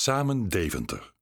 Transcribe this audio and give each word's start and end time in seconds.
Samen 0.00 0.48
Deventer. 0.48 1.12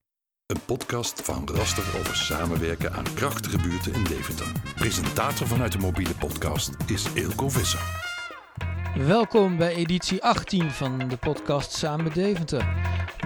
Een 0.46 0.60
podcast 0.66 1.20
van 1.22 1.48
Raster 1.54 1.98
over 1.98 2.16
samenwerken 2.16 2.92
aan 2.92 3.14
krachtige 3.14 3.58
buurten 3.58 3.92
in 3.92 4.04
Deventer. 4.04 4.52
Presentator 4.74 5.46
vanuit 5.46 5.72
de 5.72 5.78
mobiele 5.78 6.14
podcast 6.14 6.70
is 6.86 7.06
Eelco 7.14 7.48
Visser. 7.48 7.80
Welkom 8.96 9.56
bij 9.56 9.74
editie 9.74 10.22
18 10.22 10.70
van 10.70 11.08
de 11.08 11.16
podcast 11.16 11.72
Samen 11.72 12.12
Deventer. 12.12 12.66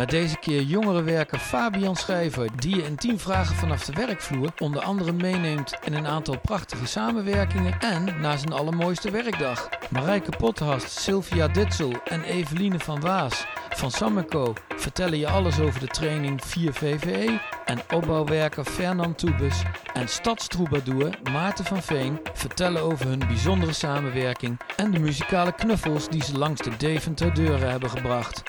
Met 0.02 0.10
deze 0.10 0.36
keer 0.36 0.62
jongerenwerker 0.62 1.38
Fabian 1.38 1.96
Schrijver, 1.96 2.48
die 2.56 2.76
je 2.76 2.82
in 2.82 2.96
10 2.96 3.18
vragen 3.18 3.56
vanaf 3.56 3.84
de 3.84 3.92
werkvloer 3.92 4.52
onder 4.58 4.82
andere 4.82 5.12
meeneemt 5.12 5.74
in 5.84 5.94
een 5.94 6.06
aantal 6.06 6.38
prachtige 6.38 6.86
samenwerkingen 6.86 7.80
en 7.80 8.20
na 8.20 8.36
zijn 8.36 8.52
allermooiste 8.52 9.10
werkdag. 9.10 9.68
Marijke 9.90 10.36
Pothast, 10.36 10.90
Sylvia 10.90 11.48
Ditzel 11.48 11.92
en 12.04 12.22
Eveline 12.22 12.78
van 12.78 13.00
Waas 13.00 13.46
van 13.70 13.90
Sammeco 13.90 14.52
vertellen 14.76 15.18
je 15.18 15.28
alles 15.28 15.60
over 15.60 15.80
de 15.80 15.86
training 15.86 16.44
4 16.44 16.72
VVE 16.72 17.40
en 17.64 17.80
opbouwwerker 17.94 18.64
Fernand 18.64 19.18
Toebus 19.18 19.62
en 19.92 20.08
stadstroubadour 20.08 21.18
Maarten 21.32 21.64
van 21.64 21.82
Veen 21.82 22.20
vertellen 22.34 22.82
over 22.82 23.06
hun 23.06 23.18
bijzondere 23.18 23.72
samenwerking 23.72 24.60
en 24.76 24.90
de 24.90 24.98
muzikale 24.98 25.52
knuffels 25.52 26.08
die 26.08 26.24
ze 26.24 26.38
langs 26.38 26.60
de 26.60 26.76
Deventer 26.76 27.34
deuren 27.34 27.70
hebben 27.70 27.90
gebracht. 27.90 28.42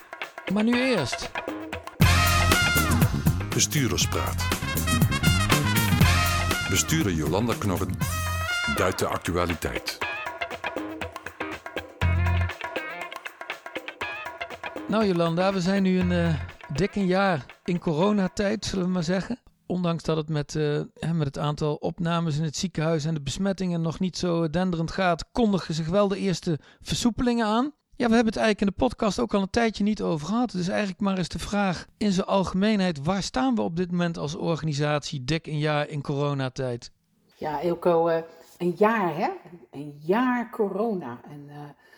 Maar 0.52 0.64
nu 0.64 0.74
eerst. 0.74 1.32
Bestuurderspraat. 3.54 4.48
Bestuurder 6.70 7.12
Jolanda 7.12 7.54
Knorren 7.60 7.98
duidt 8.76 9.00
de 9.00 9.08
actualiteit. 9.08 9.98
Nou 14.88 15.06
Jolanda, 15.06 15.54
we 15.54 15.62
zijn 15.62 15.84
nu 15.84 16.00
een 16.00 16.12
uh, 16.12 16.40
dik 16.74 16.96
een 16.96 17.06
jaar 17.06 17.46
in 17.64 17.80
coronatijd, 17.80 18.66
zullen 18.66 18.86
we 18.86 18.92
maar 18.92 19.04
zeggen. 19.04 19.40
Ondanks 19.66 20.04
dat 20.04 20.18
het 20.18 20.30
met, 20.30 20.56
uh, 20.56 20.82
met 21.14 21.28
het 21.28 21.38
aantal 21.38 21.76
opnames 21.76 22.38
in 22.38 22.44
het 22.44 22.58
ziekenhuis 22.58 23.06
en 23.06 23.14
de 23.14 23.22
besmettingen 23.22 23.82
nog 23.82 24.00
niet 24.00 24.18
zo 24.18 24.50
denderend 24.50 24.92
gaat, 24.92 25.32
kondigen 25.32 25.74
zich 25.74 25.88
wel 25.88 26.08
de 26.08 26.18
eerste 26.18 26.60
versoepelingen 26.82 27.46
aan. 27.46 27.74
Ja, 27.96 28.08
we 28.08 28.16
hebben 28.16 28.34
het 28.34 28.42
eigenlijk 28.42 28.62
in 28.62 28.78
de 28.78 28.86
podcast 28.86 29.20
ook 29.20 29.34
al 29.34 29.42
een 29.42 29.50
tijdje 29.50 29.84
niet 29.84 30.02
over 30.02 30.28
gehad. 30.28 30.52
Dus 30.52 30.68
eigenlijk 30.68 31.00
maar 31.00 31.18
eens 31.18 31.28
de 31.28 31.40
vraag 31.40 31.86
in 31.98 32.12
zijn 32.12 32.28
algemeenheid: 32.28 33.04
waar 33.04 33.24
staan 33.24 33.56
we 33.56 33.62
op 33.62 33.76
dit 33.76 33.92
moment 33.92 34.18
als 34.18 34.36
organisatie 34.36 35.24
dik 35.24 35.48
een 35.48 35.58
jaar 35.58 35.90
in 35.90 36.02
coronatijd? 36.02 36.92
Ja, 37.36 37.60
Ilko, 37.60 38.10
uh, 38.10 38.18
een 38.58 38.74
jaar 38.78 39.16
hè? 39.16 39.30
Een 39.72 39.98
jaar 40.00 40.50
corona. 40.50 41.20
En 41.30 41.46
uh, 41.48 41.56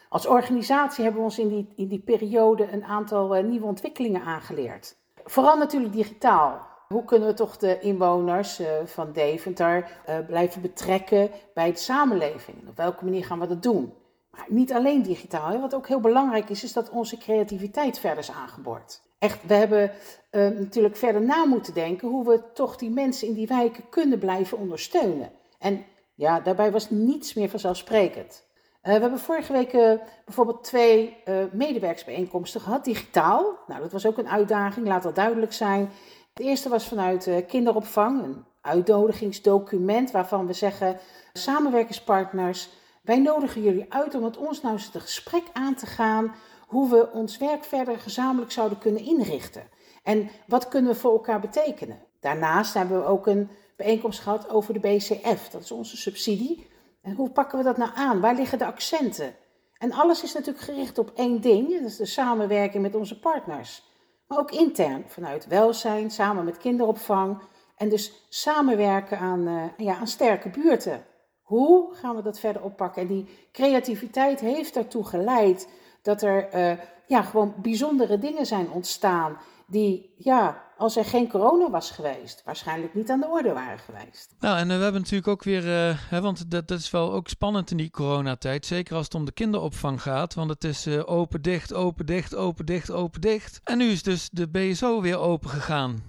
als 0.10 0.28
organisatie 0.28 1.04
hebben 1.04 1.22
we 1.22 1.28
ons 1.28 1.40
in 1.40 1.48
die, 1.48 1.74
in 1.76 1.88
die 1.88 2.00
periode 2.00 2.72
een 2.72 2.84
aantal 2.84 3.38
uh, 3.38 3.44
nieuwe 3.44 3.66
ontwikkelingen 3.66 4.22
aangeleerd. 4.22 4.96
Vooral 5.24 5.58
natuurlijk 5.58 5.94
digitaal. 5.94 6.74
Hoe 6.88 7.06
kunnen 7.06 7.28
we 7.28 7.34
toch 7.34 7.58
de 7.58 7.80
inwoners 7.80 8.62
van 8.86 9.12
Deventer 9.12 9.90
blijven 10.28 10.62
betrekken 10.62 11.30
bij 11.54 11.72
de 11.72 11.78
samenleving? 11.78 12.68
Op 12.68 12.78
welke 12.78 13.04
manier 13.04 13.26
gaan 13.26 13.40
we 13.40 13.48
dat 13.48 13.64
doen? 13.64 13.94
Maar 14.36 14.46
niet 14.48 14.74
alleen 14.74 15.02
digitaal. 15.02 15.60
Wat 15.60 15.76
ook 15.76 15.88
heel 15.88 16.00
belangrijk 16.00 16.50
is, 16.50 16.64
is 16.64 16.74
dat 16.74 16.90
onze 16.90 17.18
creativiteit 17.18 18.00
verder 18.00 18.20
is 18.20 18.32
aangeboord. 18.32 19.02
Echt, 19.20 19.46
we 19.48 19.54
hebben 19.54 19.92
natuurlijk 20.32 20.96
verder 20.96 21.22
na 21.22 21.46
moeten 21.46 21.74
denken 21.74 22.08
hoe 22.08 22.28
we 22.28 22.44
toch 22.54 22.76
die 22.76 22.90
mensen 22.90 23.28
in 23.28 23.34
die 23.34 23.48
wijken 23.48 23.90
kunnen 23.90 24.20
blijven 24.20 24.58
ondersteunen. 24.58 25.32
En 25.60 25.86
ja, 26.16 26.40
daarbij 26.40 26.72
was 26.72 26.90
niets 26.90 27.34
meer 27.34 27.50
vanzelfsprekend. 27.50 28.44
Uh, 28.84 28.94
we 28.94 29.00
hebben 29.00 29.20
vorige 29.20 29.54
week 29.54 29.74
uh, 29.74 29.94
bijvoorbeeld 30.26 30.64
twee 30.64 31.18
medewerksbijeenkomsten 31.52 32.62
gehad, 32.62 32.86
digitaal. 32.86 33.58
Nou, 33.68 33.82
dat 33.82 33.92
was 33.92 34.06
ook 34.06 34.18
een 34.18 34.30
uitdaging, 34.30 34.88
laat 34.88 35.04
dat 35.04 35.16
duidelijk 35.16 35.54
zijn. 35.54 35.90
Het 36.34 36.46
eerste 36.46 36.70
was 36.70 36.88
vanuit 36.88 37.30
kinderopvang, 37.48 38.24
een 38.24 38.46
uitnodigingsdocument 38.62 40.12
waarvan 40.12 40.48
we 40.48 40.54
zeggen, 40.54 41.00
samenwerkingspartners, 41.34 42.70
wij 43.06 43.20
nodigen 43.20 43.62
jullie 43.62 43.94
uit 43.94 44.16
om 44.16 44.22
met 44.22 44.38
ons 44.38 44.62
nou 44.62 44.74
eens 44.74 44.90
het 44.94 45.02
gesprek 45.02 45.44
aan 45.54 45.76
te 45.76 45.86
gaan 45.86 46.36
hoe 46.68 46.90
we 46.90 47.12
ons 47.12 47.38
werk 47.38 47.64
verder 47.64 48.00
gezamenlijk 48.00 48.52
zouden 48.52 48.78
kunnen 48.78 49.06
inrichten. 49.06 49.64
En 50.04 50.30
wat 50.48 50.68
kunnen 50.68 50.92
we 50.92 51.00
voor 51.00 51.12
elkaar 51.12 51.40
betekenen? 51.40 52.00
Daarnaast 52.20 52.74
hebben 52.74 53.00
we 53.00 53.06
ook 53.06 53.28
een 53.28 53.50
bijeenkomst 53.76 54.20
gehad 54.20 54.50
over 54.50 54.74
de 54.74 54.80
BCF, 54.80 55.50
dat 55.50 55.62
is 55.62 55.72
onze 55.72 55.98
subsidie 55.98 56.68
en 57.06 57.16
hoe 57.16 57.30
pakken 57.30 57.58
we 57.58 57.64
dat 57.64 57.78
nou 57.78 57.92
aan? 57.96 58.20
Waar 58.20 58.36
liggen 58.36 58.58
de 58.58 58.66
accenten? 58.66 59.36
En 59.78 59.92
alles 59.92 60.24
is 60.24 60.34
natuurlijk 60.34 60.64
gericht 60.64 60.98
op 60.98 61.12
één 61.16 61.42
ding, 61.42 61.82
dat 61.82 61.98
de 61.98 62.06
samenwerking 62.06 62.84
met 62.84 62.96
onze 62.96 63.20
partners. 63.20 63.84
Maar 64.28 64.40
ook 64.40 64.52
intern, 64.52 65.04
vanuit 65.08 65.48
welzijn, 65.48 66.12
samen 66.12 66.46
met 66.46 66.58
kinderopvang. 66.58 67.42
En 67.78 67.90
dus 67.90 68.26
samenwerken 68.30 69.20
aan, 69.20 69.48
uh, 69.48 69.64
ja, 69.78 69.96
aan 69.96 70.08
sterke 70.08 70.50
buurten. 70.50 71.06
Hoe 71.46 71.96
gaan 71.96 72.16
we 72.16 72.22
dat 72.22 72.40
verder 72.40 72.62
oppakken? 72.62 73.02
En 73.02 73.08
die 73.08 73.28
creativiteit 73.52 74.40
heeft 74.40 74.76
ertoe 74.76 75.06
geleid 75.06 75.70
dat 76.02 76.22
er 76.22 76.56
uh, 76.56 76.80
ja, 77.08 77.22
gewoon 77.22 77.54
bijzondere 77.62 78.20
dingen 78.20 78.46
zijn 78.46 78.70
ontstaan. 78.70 79.38
Die, 79.68 80.14
ja, 80.18 80.64
als 80.78 80.96
er 80.98 81.06
geen 81.06 81.30
corona 81.30 81.70
was 81.70 81.92
geweest, 81.92 82.42
waarschijnlijk 82.46 82.94
niet 82.94 83.10
aan 83.10 83.20
de 83.20 83.28
orde 83.28 83.54
waren 83.54 83.80
geweest. 83.80 84.36
Nou, 84.40 84.58
en 84.58 84.70
uh, 84.70 84.78
we 84.78 84.84
hebben 84.84 85.02
natuurlijk 85.02 85.28
ook 85.28 85.44
weer, 85.44 85.66
uh, 85.66 85.98
hè, 86.10 86.22
want 86.22 86.52
dat, 86.52 86.68
dat 86.68 86.80
is 86.80 86.92
wel 86.92 87.14
ook 87.14 87.28
spannend 87.28 87.72
in 87.72 87.78
die 87.78 87.92
coronatijd, 87.92 88.66
zeker 88.66 88.96
als 88.96 89.06
het 89.06 89.16
om 89.16 89.26
de 89.26 89.32
kinderopvang 89.32 90.02
gaat, 90.02 90.34
want 90.34 90.50
het 90.50 90.64
is 90.64 90.88
open, 90.88 91.42
dicht, 91.42 91.74
open, 91.74 92.06
dicht, 92.06 92.36
open, 92.36 92.66
dicht, 92.66 92.92
open, 92.92 93.22
dicht. 93.22 93.62
En 93.64 93.78
nu 93.78 93.86
is 93.86 94.04
dus 94.04 94.30
de 94.32 94.48
BSO 94.48 95.02
weer 95.02 95.18
open 95.18 95.50
gegaan. 95.50 96.04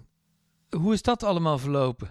Hoe 0.71 0.93
is 0.93 1.03
dat 1.03 1.23
allemaal 1.23 1.59
verlopen? 1.59 2.11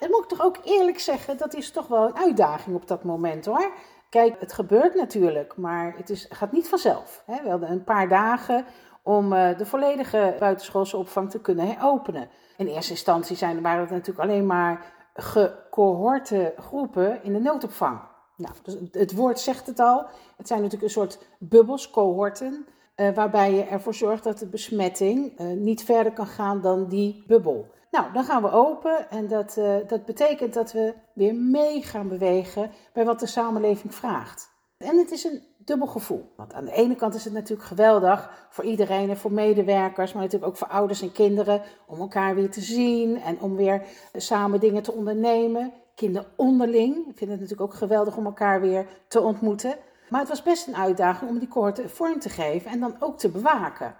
Dat 0.00 0.08
moet 0.08 0.22
ik 0.22 0.28
toch 0.28 0.42
ook 0.42 0.58
eerlijk 0.64 0.98
zeggen, 0.98 1.36
dat 1.36 1.54
is 1.54 1.70
toch 1.70 1.86
wel 1.86 2.06
een 2.06 2.16
uitdaging 2.16 2.76
op 2.76 2.86
dat 2.88 3.04
moment 3.04 3.44
hoor. 3.44 3.72
Kijk, 4.08 4.40
het 4.40 4.52
gebeurt 4.52 4.94
natuurlijk, 4.94 5.56
maar 5.56 5.94
het 5.96 6.10
is, 6.10 6.26
gaat 6.28 6.52
niet 6.52 6.68
vanzelf. 6.68 7.22
Hè. 7.26 7.42
We 7.42 7.50
hadden 7.50 7.70
een 7.70 7.84
paar 7.84 8.08
dagen 8.08 8.64
om 9.02 9.32
uh, 9.32 9.58
de 9.58 9.66
volledige 9.66 10.36
buitenschoolse 10.38 10.96
opvang 10.96 11.30
te 11.30 11.40
kunnen 11.40 11.66
heropenen. 11.66 12.28
In 12.56 12.66
eerste 12.66 12.90
instantie 12.90 13.36
zijn, 13.36 13.62
waren 13.62 13.80
het 13.80 13.90
natuurlijk 13.90 14.28
alleen 14.28 14.46
maar 14.46 14.92
gecohorte 15.14 16.54
groepen 16.58 17.22
in 17.22 17.32
de 17.32 17.40
noodopvang. 17.40 18.00
Nou, 18.36 18.54
dus 18.62 18.76
het 18.92 19.14
woord 19.14 19.40
zegt 19.40 19.66
het 19.66 19.80
al. 19.80 20.06
Het 20.36 20.46
zijn 20.46 20.60
natuurlijk 20.60 20.84
een 20.84 21.00
soort 21.00 21.18
bubbels, 21.38 21.90
cohorten, 21.90 22.66
uh, 22.96 23.14
waarbij 23.14 23.54
je 23.54 23.62
ervoor 23.62 23.94
zorgt 23.94 24.24
dat 24.24 24.38
de 24.38 24.46
besmetting 24.46 25.40
uh, 25.40 25.46
niet 25.46 25.84
verder 25.84 26.12
kan 26.12 26.26
gaan 26.26 26.60
dan 26.60 26.88
die 26.88 27.24
bubbel. 27.26 27.73
Nou, 27.94 28.12
dan 28.12 28.24
gaan 28.24 28.42
we 28.42 28.50
open 28.50 29.10
en 29.10 29.28
dat, 29.28 29.60
dat 29.86 30.04
betekent 30.04 30.54
dat 30.54 30.72
we 30.72 30.94
weer 31.12 31.34
mee 31.34 31.82
gaan 31.82 32.08
bewegen 32.08 32.70
bij 32.92 33.04
wat 33.04 33.20
de 33.20 33.26
samenleving 33.26 33.94
vraagt. 33.94 34.50
En 34.78 34.98
het 34.98 35.10
is 35.10 35.24
een 35.24 35.42
dubbel 35.58 35.86
gevoel. 35.86 36.32
Want 36.36 36.54
aan 36.54 36.64
de 36.64 36.72
ene 36.72 36.96
kant 36.96 37.14
is 37.14 37.24
het 37.24 37.32
natuurlijk 37.32 37.68
geweldig 37.68 38.46
voor 38.50 38.64
iedereen 38.64 39.10
en 39.10 39.16
voor 39.16 39.32
medewerkers, 39.32 40.12
maar 40.12 40.22
natuurlijk 40.22 40.50
ook 40.50 40.58
voor 40.58 40.68
ouders 40.68 41.02
en 41.02 41.12
kinderen 41.12 41.62
om 41.86 42.00
elkaar 42.00 42.34
weer 42.34 42.50
te 42.50 42.60
zien 42.60 43.20
en 43.20 43.40
om 43.40 43.56
weer 43.56 43.82
samen 44.12 44.60
dingen 44.60 44.82
te 44.82 44.92
ondernemen. 44.92 45.72
Kinderen 45.94 46.28
onderling 46.36 46.94
vinden 46.94 47.30
het 47.30 47.40
natuurlijk 47.40 47.72
ook 47.72 47.74
geweldig 47.74 48.16
om 48.16 48.24
elkaar 48.24 48.60
weer 48.60 48.86
te 49.08 49.20
ontmoeten. 49.20 49.76
Maar 50.08 50.20
het 50.20 50.28
was 50.28 50.42
best 50.42 50.66
een 50.66 50.76
uitdaging 50.76 51.30
om 51.30 51.38
die 51.38 51.48
cohorten 51.48 51.90
vorm 51.90 52.18
te 52.18 52.28
geven 52.28 52.70
en 52.70 52.80
dan 52.80 52.96
ook 52.98 53.18
te 53.18 53.28
bewaken. 53.28 53.94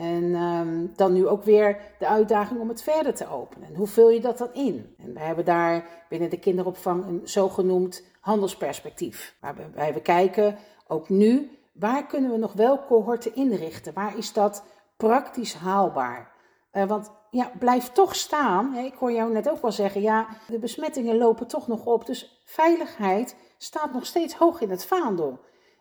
En 0.00 0.34
um, 0.34 0.92
dan 0.96 1.12
nu 1.12 1.26
ook 1.26 1.44
weer 1.44 1.80
de 1.98 2.06
uitdaging 2.06 2.60
om 2.60 2.68
het 2.68 2.82
verder 2.82 3.14
te 3.14 3.28
openen. 3.28 3.68
En 3.68 3.74
hoe 3.74 3.86
vul 3.86 4.10
je 4.10 4.20
dat 4.20 4.38
dan 4.38 4.54
in? 4.54 4.94
En 4.98 5.12
we 5.12 5.20
hebben 5.20 5.44
daar 5.44 5.84
binnen 6.08 6.30
de 6.30 6.38
kinderopvang 6.38 7.04
een 7.06 7.20
zogenoemd 7.24 8.04
handelsperspectief. 8.20 9.36
Waarbij 9.40 9.94
we 9.94 10.00
kijken, 10.00 10.56
ook 10.86 11.08
nu, 11.08 11.58
waar 11.72 12.06
kunnen 12.06 12.30
we 12.30 12.36
nog 12.36 12.52
wel 12.52 12.84
cohorten 12.84 13.34
inrichten? 13.34 13.92
Waar 13.92 14.18
is 14.18 14.32
dat 14.32 14.64
praktisch 14.96 15.54
haalbaar? 15.54 16.32
Uh, 16.72 16.84
want 16.84 17.10
ja, 17.30 17.50
blijf 17.58 17.88
toch 17.88 18.16
staan. 18.16 18.76
Ik 18.76 18.94
hoor 18.94 19.12
jou 19.12 19.32
net 19.32 19.50
ook 19.50 19.62
wel 19.62 19.72
zeggen, 19.72 20.00
ja, 20.00 20.26
de 20.48 20.58
besmettingen 20.58 21.16
lopen 21.16 21.46
toch 21.46 21.66
nog 21.66 21.86
op. 21.86 22.06
Dus 22.06 22.42
veiligheid 22.44 23.36
staat 23.58 23.92
nog 23.92 24.06
steeds 24.06 24.34
hoog 24.34 24.60
in 24.60 24.70
het 24.70 24.84
vaandel. 24.84 25.38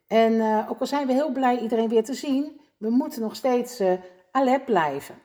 En 0.08 0.34
uh, 0.34 0.66
ook 0.70 0.80
al 0.80 0.88
zijn 0.88 1.08
we 1.08 1.14
heel 1.14 1.32
blij 1.32 1.60
iedereen 1.60 1.90
weer 1.90 2.04
te 2.04 2.14
zien, 2.14 2.60
we 2.80 2.90
moeten 2.90 3.22
nog 3.22 3.36
steeds 3.36 3.82
uh, 3.82 3.92
alert 4.32 4.66
blijven. 4.66 5.16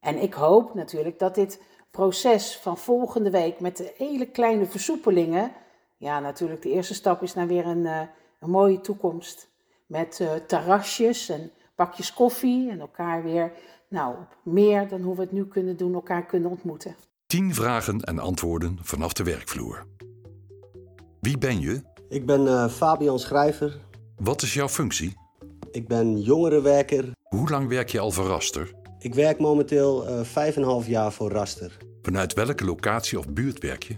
En 0.00 0.22
ik 0.22 0.34
hoop 0.34 0.74
natuurlijk 0.74 1.18
dat 1.18 1.34
dit 1.34 1.60
proces 1.90 2.56
van 2.56 2.78
volgende 2.78 3.30
week 3.30 3.60
met 3.60 3.76
de 3.76 3.94
hele 3.96 4.26
kleine 4.26 4.66
versoepelingen, 4.66 5.52
ja, 5.96 6.20
natuurlijk 6.20 6.62
de 6.62 6.70
eerste 6.70 6.94
stap 6.94 7.22
is 7.22 7.34
naar 7.34 7.46
weer 7.46 7.66
een, 7.66 7.84
uh, 7.84 8.00
een 8.40 8.50
mooie 8.50 8.80
toekomst. 8.80 9.48
Met 9.86 10.18
uh, 10.22 10.32
terrasjes 10.46 11.28
en 11.28 11.50
bakjes 11.74 12.12
koffie 12.14 12.70
en 12.70 12.80
elkaar 12.80 13.22
weer, 13.22 13.52
nou, 13.88 14.14
meer 14.42 14.88
dan 14.88 15.02
hoe 15.02 15.14
we 15.14 15.20
het 15.20 15.32
nu 15.32 15.46
kunnen 15.46 15.76
doen, 15.76 15.94
elkaar 15.94 16.26
kunnen 16.26 16.50
ontmoeten. 16.50 16.96
Tien 17.26 17.54
vragen 17.54 18.00
en 18.00 18.18
antwoorden 18.18 18.78
vanaf 18.82 19.12
de 19.12 19.24
werkvloer. 19.24 19.86
Wie 21.20 21.38
ben 21.38 21.60
je? 21.60 21.82
Ik 22.08 22.26
ben 22.26 22.40
uh, 22.40 22.68
Fabian 22.68 23.18
Schrijver. 23.18 23.80
Wat 24.16 24.42
is 24.42 24.54
jouw 24.54 24.68
functie? 24.68 25.21
Ik 25.72 25.88
ben 25.88 26.20
jongerenwerker. 26.20 27.10
Hoe 27.22 27.50
lang 27.50 27.68
werk 27.68 27.88
je 27.88 27.98
al 27.98 28.10
voor 28.10 28.26
Raster? 28.26 28.72
Ik 28.98 29.14
werk 29.14 29.38
momenteel 29.38 30.08
uh, 30.08 30.46
een 30.54 30.62
half 30.62 30.86
jaar 30.86 31.12
voor 31.12 31.30
Raster. 31.30 31.76
Vanuit 32.02 32.32
welke 32.32 32.64
locatie 32.64 33.18
of 33.18 33.28
buurt 33.28 33.58
werk 33.58 33.82
je? 33.82 33.96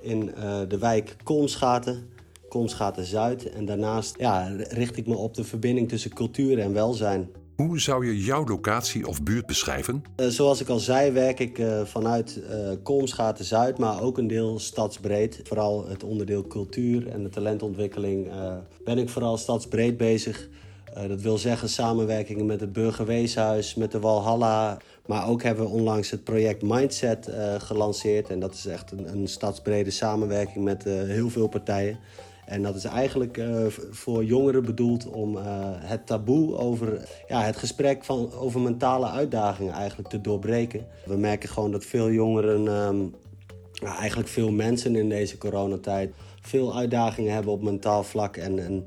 In 0.00 0.32
uh, 0.36 0.60
de 0.68 0.78
wijk 0.78 1.16
Kolmschaten, 1.24 2.08
Kolmschaten 2.48 3.04
Zuid. 3.04 3.50
En 3.50 3.64
daarnaast 3.64 4.14
ja, 4.18 4.56
richt 4.56 4.96
ik 4.96 5.06
me 5.06 5.16
op 5.16 5.34
de 5.34 5.44
verbinding 5.44 5.88
tussen 5.88 6.14
cultuur 6.14 6.58
en 6.58 6.72
welzijn. 6.72 7.30
Hoe 7.56 7.80
zou 7.80 8.06
je 8.06 8.24
jouw 8.24 8.44
locatie 8.44 9.06
of 9.06 9.22
buurt 9.22 9.46
beschrijven? 9.46 10.02
Uh, 10.16 10.26
zoals 10.26 10.60
ik 10.60 10.68
al 10.68 10.78
zei, 10.78 11.10
werk 11.10 11.40
ik 11.40 11.58
uh, 11.58 11.84
vanuit 11.84 12.40
uh, 12.50 12.70
Kolmschaten 12.82 13.44
Zuid, 13.44 13.78
maar 13.78 14.02
ook 14.02 14.18
een 14.18 14.26
deel 14.26 14.58
stadsbreed. 14.58 15.40
Vooral 15.44 15.88
het 15.88 16.04
onderdeel 16.04 16.46
cultuur 16.46 17.08
en 17.08 17.22
de 17.22 17.28
talentontwikkeling 17.28 18.30
ben 18.84 18.98
ik 18.98 19.08
vooral 19.08 19.36
stadsbreed 19.36 19.96
bezig. 19.96 20.48
Dat 21.08 21.20
wil 21.20 21.38
zeggen 21.38 21.68
samenwerkingen 21.68 22.46
met 22.46 22.60
het 22.60 22.72
Burgerweeshuis, 22.72 23.74
met 23.74 23.92
de 23.92 24.00
Walhalla. 24.00 24.76
Maar 25.06 25.28
ook 25.28 25.42
hebben 25.42 25.64
we 25.64 25.70
onlangs 25.70 26.10
het 26.10 26.24
project 26.24 26.62
Mindset 26.62 27.30
gelanceerd. 27.58 28.30
En 28.30 28.40
dat 28.40 28.54
is 28.54 28.66
echt 28.66 28.90
een, 28.90 29.08
een 29.08 29.28
stadsbrede 29.28 29.90
samenwerking 29.90 30.64
met 30.64 30.84
heel 30.84 31.30
veel 31.30 31.48
partijen. 31.48 31.98
En 32.46 32.62
dat 32.62 32.74
is 32.74 32.84
eigenlijk 32.84 33.42
voor 33.90 34.24
jongeren 34.24 34.64
bedoeld 34.64 35.08
om 35.08 35.36
het 35.80 36.06
taboe 36.06 36.56
over 36.56 37.08
ja, 37.28 37.42
het 37.42 37.56
gesprek 37.56 38.04
van, 38.04 38.32
over 38.32 38.60
mentale 38.60 39.08
uitdagingen 39.08 39.72
eigenlijk 39.72 40.08
te 40.08 40.20
doorbreken. 40.20 40.86
We 41.04 41.16
merken 41.16 41.48
gewoon 41.48 41.70
dat 41.70 41.84
veel 41.84 42.10
jongeren, 42.10 42.62
nou, 42.62 43.96
eigenlijk 43.98 44.28
veel 44.28 44.50
mensen 44.50 44.96
in 44.96 45.08
deze 45.08 45.38
coronatijd, 45.38 46.14
veel 46.40 46.76
uitdagingen 46.76 47.32
hebben 47.32 47.52
op 47.52 47.62
mentaal 47.62 48.04
vlak. 48.04 48.36
En, 48.36 48.58
en 48.58 48.86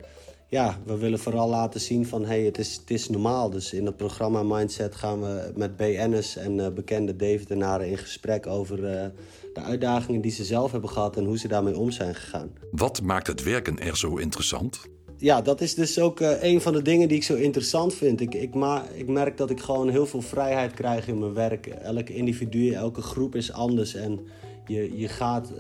ja, 0.51 0.77
we 0.85 0.97
willen 0.97 1.19
vooral 1.19 1.49
laten 1.49 1.81
zien 1.81 2.05
van 2.05 2.25
hey, 2.25 2.41
het, 2.41 2.57
is, 2.57 2.75
het 2.75 2.91
is 2.91 3.09
normaal. 3.09 3.49
Dus 3.49 3.73
in 3.73 3.85
het 3.85 3.97
programma 3.97 4.43
Mindset 4.43 4.95
gaan 4.95 5.21
we 5.21 5.51
met 5.55 5.77
BN'ers 5.77 6.35
en 6.35 6.57
uh, 6.57 6.67
bekende 6.69 7.15
Deventenaren 7.15 7.87
in 7.87 7.97
gesprek 7.97 8.47
over 8.47 8.77
uh, 8.79 9.05
de 9.53 9.61
uitdagingen 9.61 10.21
die 10.21 10.31
ze 10.31 10.43
zelf 10.43 10.71
hebben 10.71 10.89
gehad 10.89 11.17
en 11.17 11.25
hoe 11.25 11.37
ze 11.37 11.47
daarmee 11.47 11.77
om 11.77 11.91
zijn 11.91 12.15
gegaan. 12.15 12.51
Wat 12.71 13.01
maakt 13.01 13.27
het 13.27 13.43
werken 13.43 13.79
er 13.79 13.97
zo 13.97 14.15
interessant? 14.15 14.81
Ja, 15.17 15.41
dat 15.41 15.61
is 15.61 15.75
dus 15.75 15.99
ook 15.99 16.19
uh, 16.19 16.43
een 16.43 16.61
van 16.61 16.73
de 16.73 16.81
dingen 16.81 17.07
die 17.07 17.17
ik 17.17 17.23
zo 17.23 17.35
interessant 17.35 17.93
vind. 17.93 18.21
Ik, 18.21 18.33
ik, 18.33 18.53
ma 18.53 18.85
ik 18.93 19.07
merk 19.07 19.37
dat 19.37 19.49
ik 19.49 19.59
gewoon 19.59 19.89
heel 19.89 20.05
veel 20.05 20.21
vrijheid 20.21 20.73
krijg 20.73 21.07
in 21.07 21.19
mijn 21.19 21.33
werk. 21.33 21.67
Elke 21.67 22.13
individu, 22.13 22.71
elke 22.71 23.01
groep 23.01 23.35
is 23.35 23.51
anders. 23.51 23.93
En 23.93 24.19
je, 24.65 24.97
je 24.97 25.07
gaat 25.07 25.51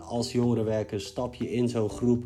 als 0.00 0.32
jongerenwerker 0.32 1.00
stap 1.00 1.34
je 1.34 1.52
in 1.52 1.68
zo'n 1.68 1.90
groep 1.90 2.24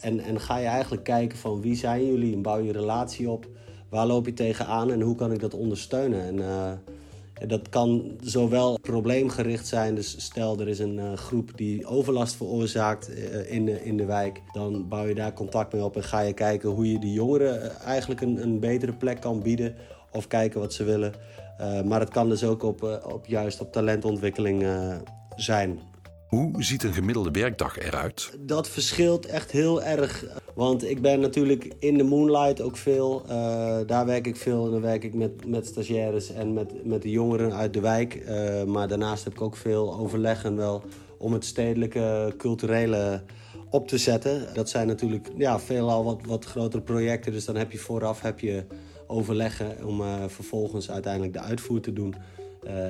en, 0.00 0.20
en 0.20 0.40
ga 0.40 0.56
je 0.56 0.66
eigenlijk 0.66 1.04
kijken 1.04 1.38
van 1.38 1.60
wie 1.60 1.74
zijn 1.74 2.06
jullie 2.06 2.34
en 2.34 2.42
bouw 2.42 2.58
je 2.58 2.72
relatie 2.72 3.30
op. 3.30 3.48
Waar 3.88 4.06
loop 4.06 4.26
je 4.26 4.32
tegenaan 4.32 4.90
en 4.90 5.00
hoe 5.00 5.14
kan 5.14 5.32
ik 5.32 5.40
dat 5.40 5.54
ondersteunen? 5.54 6.22
En 6.22 6.36
uh, 6.36 6.72
dat 7.48 7.68
kan 7.68 8.16
zowel 8.20 8.78
probleemgericht 8.78 9.66
zijn. 9.66 9.94
Dus 9.94 10.24
stel 10.24 10.60
er 10.60 10.68
is 10.68 10.78
een 10.78 10.96
uh, 10.96 11.12
groep 11.12 11.50
die 11.56 11.86
overlast 11.86 12.34
veroorzaakt 12.34 13.10
uh, 13.10 13.52
in, 13.52 13.64
de, 13.64 13.84
in 13.84 13.96
de 13.96 14.04
wijk. 14.04 14.42
Dan 14.52 14.88
bouw 14.88 15.06
je 15.06 15.14
daar 15.14 15.32
contact 15.32 15.72
mee 15.72 15.84
op 15.84 15.96
en 15.96 16.04
ga 16.04 16.20
je 16.20 16.32
kijken 16.32 16.68
hoe 16.68 16.92
je 16.92 16.98
die 16.98 17.12
jongeren 17.12 17.80
eigenlijk 17.80 18.20
een, 18.20 18.42
een 18.42 18.60
betere 18.60 18.92
plek 18.92 19.20
kan 19.20 19.42
bieden. 19.42 19.74
Of 20.12 20.26
kijken 20.26 20.60
wat 20.60 20.72
ze 20.72 20.84
willen. 20.84 21.12
maar 21.84 22.00
het 22.00 22.08
kan 22.08 22.28
dus 22.28 22.44
ook 22.44 22.62
op, 22.62 23.00
op 23.12 23.26
juist 23.26 23.60
op 23.60 23.72
talentontwikkeling 23.72 24.66
zijn. 25.36 25.80
Hoe 26.30 26.62
ziet 26.62 26.82
een 26.82 26.92
gemiddelde 26.92 27.30
werkdag 27.30 27.78
eruit? 27.78 28.38
Dat 28.40 28.68
verschilt 28.68 29.26
echt 29.26 29.50
heel 29.50 29.82
erg. 29.82 30.24
Want 30.54 30.84
ik 30.84 31.02
ben 31.02 31.20
natuurlijk 31.20 31.74
in 31.78 31.98
de 31.98 32.02
Moonlight 32.02 32.60
ook 32.60 32.76
veel. 32.76 33.22
Uh, 33.24 33.30
daar 33.86 34.06
werk 34.06 34.26
ik 34.26 34.36
veel 34.36 34.64
en 34.64 34.70
dan 34.70 34.80
werk 34.80 35.04
ik 35.04 35.14
met, 35.14 35.46
met 35.46 35.66
stagiaires 35.66 36.32
en 36.32 36.52
met, 36.52 36.86
met 36.86 37.02
de 37.02 37.10
jongeren 37.10 37.54
uit 37.54 37.72
de 37.72 37.80
wijk. 37.80 38.14
Uh, 38.14 38.64
maar 38.64 38.88
daarnaast 38.88 39.24
heb 39.24 39.32
ik 39.32 39.40
ook 39.40 39.56
veel 39.56 39.94
overleggen 39.94 40.56
wel 40.56 40.82
om 41.18 41.32
het 41.32 41.44
stedelijke 41.44 42.34
culturele 42.36 43.22
op 43.70 43.88
te 43.88 43.98
zetten. 43.98 44.54
Dat 44.54 44.68
zijn 44.68 44.86
natuurlijk 44.86 45.28
ja, 45.36 45.60
veelal 45.60 46.04
wat, 46.04 46.20
wat 46.26 46.44
grotere 46.44 46.82
projecten. 46.82 47.32
Dus 47.32 47.44
dan 47.44 47.56
heb 47.56 47.72
je 47.72 47.78
vooraf 47.78 48.20
heb 48.20 48.40
je 48.40 48.64
overleggen 49.06 49.84
om 49.84 50.00
uh, 50.00 50.14
vervolgens 50.26 50.90
uiteindelijk 50.90 51.32
de 51.32 51.40
uitvoer 51.40 51.80
te 51.80 51.92
doen. 51.92 52.14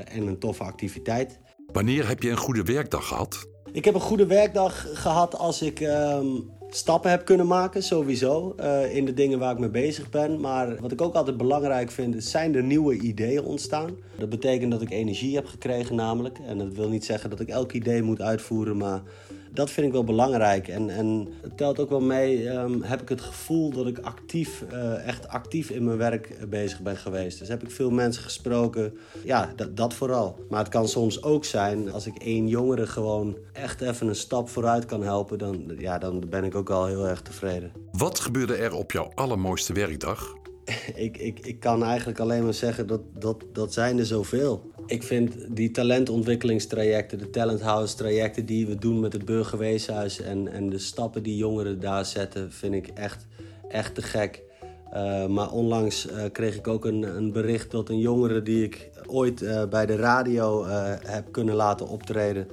en 0.04 0.26
een 0.26 0.38
toffe 0.38 0.62
activiteit. 0.62 1.38
Wanneer 1.72 2.08
heb 2.08 2.22
je 2.22 2.30
een 2.30 2.36
goede 2.36 2.62
werkdag 2.62 3.08
gehad? 3.08 3.48
Ik 3.72 3.84
heb 3.84 3.94
een 3.94 4.00
goede 4.00 4.26
werkdag 4.26 4.86
gehad 4.92 5.38
als 5.38 5.62
ik 5.62 5.80
um, 5.80 6.50
stappen 6.68 7.10
heb 7.10 7.24
kunnen 7.24 7.46
maken, 7.46 7.82
sowieso. 7.82 8.54
Uh, 8.60 8.96
in 8.96 9.04
de 9.04 9.14
dingen 9.14 9.38
waar 9.38 9.52
ik 9.52 9.58
mee 9.58 9.68
bezig 9.68 10.10
ben. 10.10 10.40
Maar 10.40 10.80
wat 10.80 10.92
ik 10.92 11.00
ook 11.00 11.14
altijd 11.14 11.36
belangrijk 11.36 11.90
vind, 11.90 12.24
zijn 12.24 12.54
er 12.54 12.62
nieuwe 12.62 12.98
ideeën 12.98 13.44
ontstaan. 13.44 13.90
Dat 14.18 14.28
betekent 14.28 14.70
dat 14.70 14.82
ik 14.82 14.90
energie 14.90 15.34
heb 15.34 15.46
gekregen, 15.46 15.96
namelijk. 15.96 16.38
En 16.46 16.58
dat 16.58 16.74
wil 16.74 16.88
niet 16.88 17.04
zeggen 17.04 17.30
dat 17.30 17.40
ik 17.40 17.48
elk 17.48 17.72
idee 17.72 18.02
moet 18.02 18.20
uitvoeren, 18.20 18.76
maar 18.76 19.02
dat 19.52 19.70
vind 19.70 19.86
ik 19.86 19.92
wel 19.92 20.04
belangrijk. 20.04 20.68
En, 20.68 20.90
en 20.90 21.28
het 21.42 21.56
telt 21.56 21.78
ook 21.78 21.90
wel 21.90 22.00
mee, 22.00 22.48
um, 22.48 22.82
heb 22.82 23.02
ik 23.02 23.08
het 23.08 23.20
gevoel 23.20 23.70
dat 23.70 23.86
ik 23.86 23.98
actief, 23.98 24.64
uh, 24.72 25.06
echt 25.06 25.28
actief 25.28 25.70
in 25.70 25.84
mijn 25.84 25.96
werk 25.98 26.50
bezig 26.50 26.80
ben 26.80 26.96
geweest. 26.96 27.38
Dus 27.38 27.48
heb 27.48 27.62
ik 27.62 27.70
veel 27.70 27.90
mensen 27.90 28.22
gesproken. 28.22 28.98
Ja, 29.24 29.52
dat, 29.56 29.76
dat 29.76 29.94
vooral. 29.94 30.38
Maar 30.48 30.58
het 30.58 30.68
kan 30.68 30.88
soms 30.88 31.22
ook 31.22 31.44
zijn, 31.44 31.92
als 31.92 32.06
ik 32.06 32.16
één 32.16 32.48
jongere 32.48 32.86
gewoon 32.86 33.36
echt 33.52 33.80
even 33.80 34.08
een 34.08 34.14
stap 34.14 34.48
vooruit 34.48 34.84
kan 34.84 35.02
helpen, 35.02 35.38
dan, 35.38 35.72
ja, 35.78 35.98
dan 35.98 36.24
ben 36.28 36.44
ik 36.44 36.54
ook 36.54 36.70
al 36.70 36.86
heel 36.86 37.08
erg 37.08 37.22
tevreden. 37.22 37.72
Wat 37.92 38.20
gebeurde 38.20 38.54
er 38.54 38.74
op 38.74 38.92
jouw 38.92 39.10
allermooiste 39.14 39.72
werkdag? 39.72 40.38
ik, 41.06 41.16
ik, 41.16 41.38
ik 41.40 41.60
kan 41.60 41.84
eigenlijk 41.84 42.20
alleen 42.20 42.44
maar 42.44 42.54
zeggen 42.54 42.86
dat, 42.86 43.00
dat 43.14 43.44
dat 43.52 43.72
zijn 43.72 43.98
er 43.98 44.06
zoveel. 44.06 44.70
Ik 44.90 45.02
vind 45.02 45.34
die 45.48 45.70
talentontwikkelingstrajecten, 45.70 47.18
de 47.18 47.30
Talent 47.30 47.60
House 47.60 47.96
trajecten 47.96 48.46
die 48.46 48.66
we 48.66 48.74
doen 48.74 49.00
met 49.00 49.12
het 49.12 49.24
Burgerweeshuis 49.24 50.20
en, 50.20 50.52
en 50.52 50.70
de 50.70 50.78
stappen 50.78 51.22
die 51.22 51.36
jongeren 51.36 51.80
daar 51.80 52.04
zetten, 52.04 52.52
vind 52.52 52.74
ik 52.74 52.86
echt, 52.88 53.26
echt 53.68 53.94
te 53.94 54.02
gek. 54.02 54.42
Uh, 54.94 55.26
maar 55.26 55.50
onlangs 55.50 56.06
uh, 56.06 56.24
kreeg 56.32 56.56
ik 56.56 56.68
ook 56.68 56.84
een, 56.84 57.02
een, 57.02 57.32
bericht 57.32 57.70
dat 57.70 57.88
een 57.88 57.98
jongere 57.98 58.42
die 58.42 58.64
ik 58.64 58.90
ooit 59.06 59.42
uh, 59.42 59.64
bij 59.64 59.86
de 59.86 59.96
radio 59.96 60.66
heb 61.06 61.32
kunnen 61.32 61.54
laten 61.54 61.88
optreden, 61.88 62.46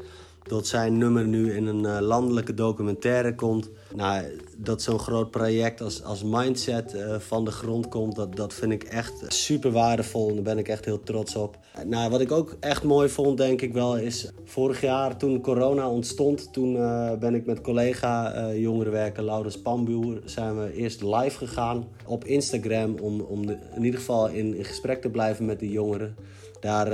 dat 0.44 0.68
zijn 0.68 0.98
nummer 0.98 1.28
nu 1.28 1.54
in 1.54 1.66
een 1.66 2.02
landelijke 2.02 2.54
documentaire 2.54 3.36
komt. 3.36 3.70
Nou, 3.96 4.24
dat 4.60 4.82
zo'n 4.82 5.00
groot 5.00 5.32
project 5.32 5.82
als, 5.82 6.04
als 6.04 6.24
Mindset 6.24 6.94
uh, 6.96 7.20
van 7.20 7.46
de 7.46 7.52
grond 7.52 7.88
komt, 7.88 8.16
dat, 8.16 8.36
dat 8.36 8.54
vind 8.54 8.72
ik 8.72 8.84
echt 8.84 9.26
super 9.28 9.72
waardevol. 9.72 10.30
En 10.30 10.34
daar 10.34 10.44
ben 10.44 10.58
ik 10.58 10.68
echt 10.68 10.86
heel 10.86 11.04
trots 11.04 11.36
op. 11.36 11.58
Nou, 11.86 12.10
wat 12.10 12.22
ik 12.22 12.32
ook 12.32 12.58
echt 12.60 12.84
mooi 12.84 13.10
vond, 13.10 13.38
denk 13.38 13.62
ik 13.62 13.74
wel, 13.74 13.98
is 13.98 14.32
vorig 14.46 14.82
jaar 14.82 15.18
toen 15.18 15.42
corona 15.42 15.90
ontstond, 15.90 16.54
toen 16.54 16.76
uh, 16.76 17.14
ben 17.14 17.36
ik 17.36 17.46
met 17.46 17.62
collega 17.62 18.36
uh, 18.36 18.60
jongerenwerker 18.60 19.24
Laurens 19.24 19.62
Pambuur, 19.62 20.22
zijn 20.26 20.60
we 20.60 20.74
eerst 20.74 21.02
live 21.02 21.38
gegaan 21.38 21.88
op 22.06 22.24
Instagram 22.24 22.96
om, 23.02 23.22
om 23.22 23.50
in 23.50 23.84
ieder 23.84 24.00
geval 24.00 24.28
in, 24.28 24.56
in 24.56 24.66
gesprek 24.66 25.02
te 25.02 25.10
blijven 25.10 25.46
met 25.46 25.60
de 25.60 25.70
jongeren. 25.70 26.16
Daar 26.60 26.88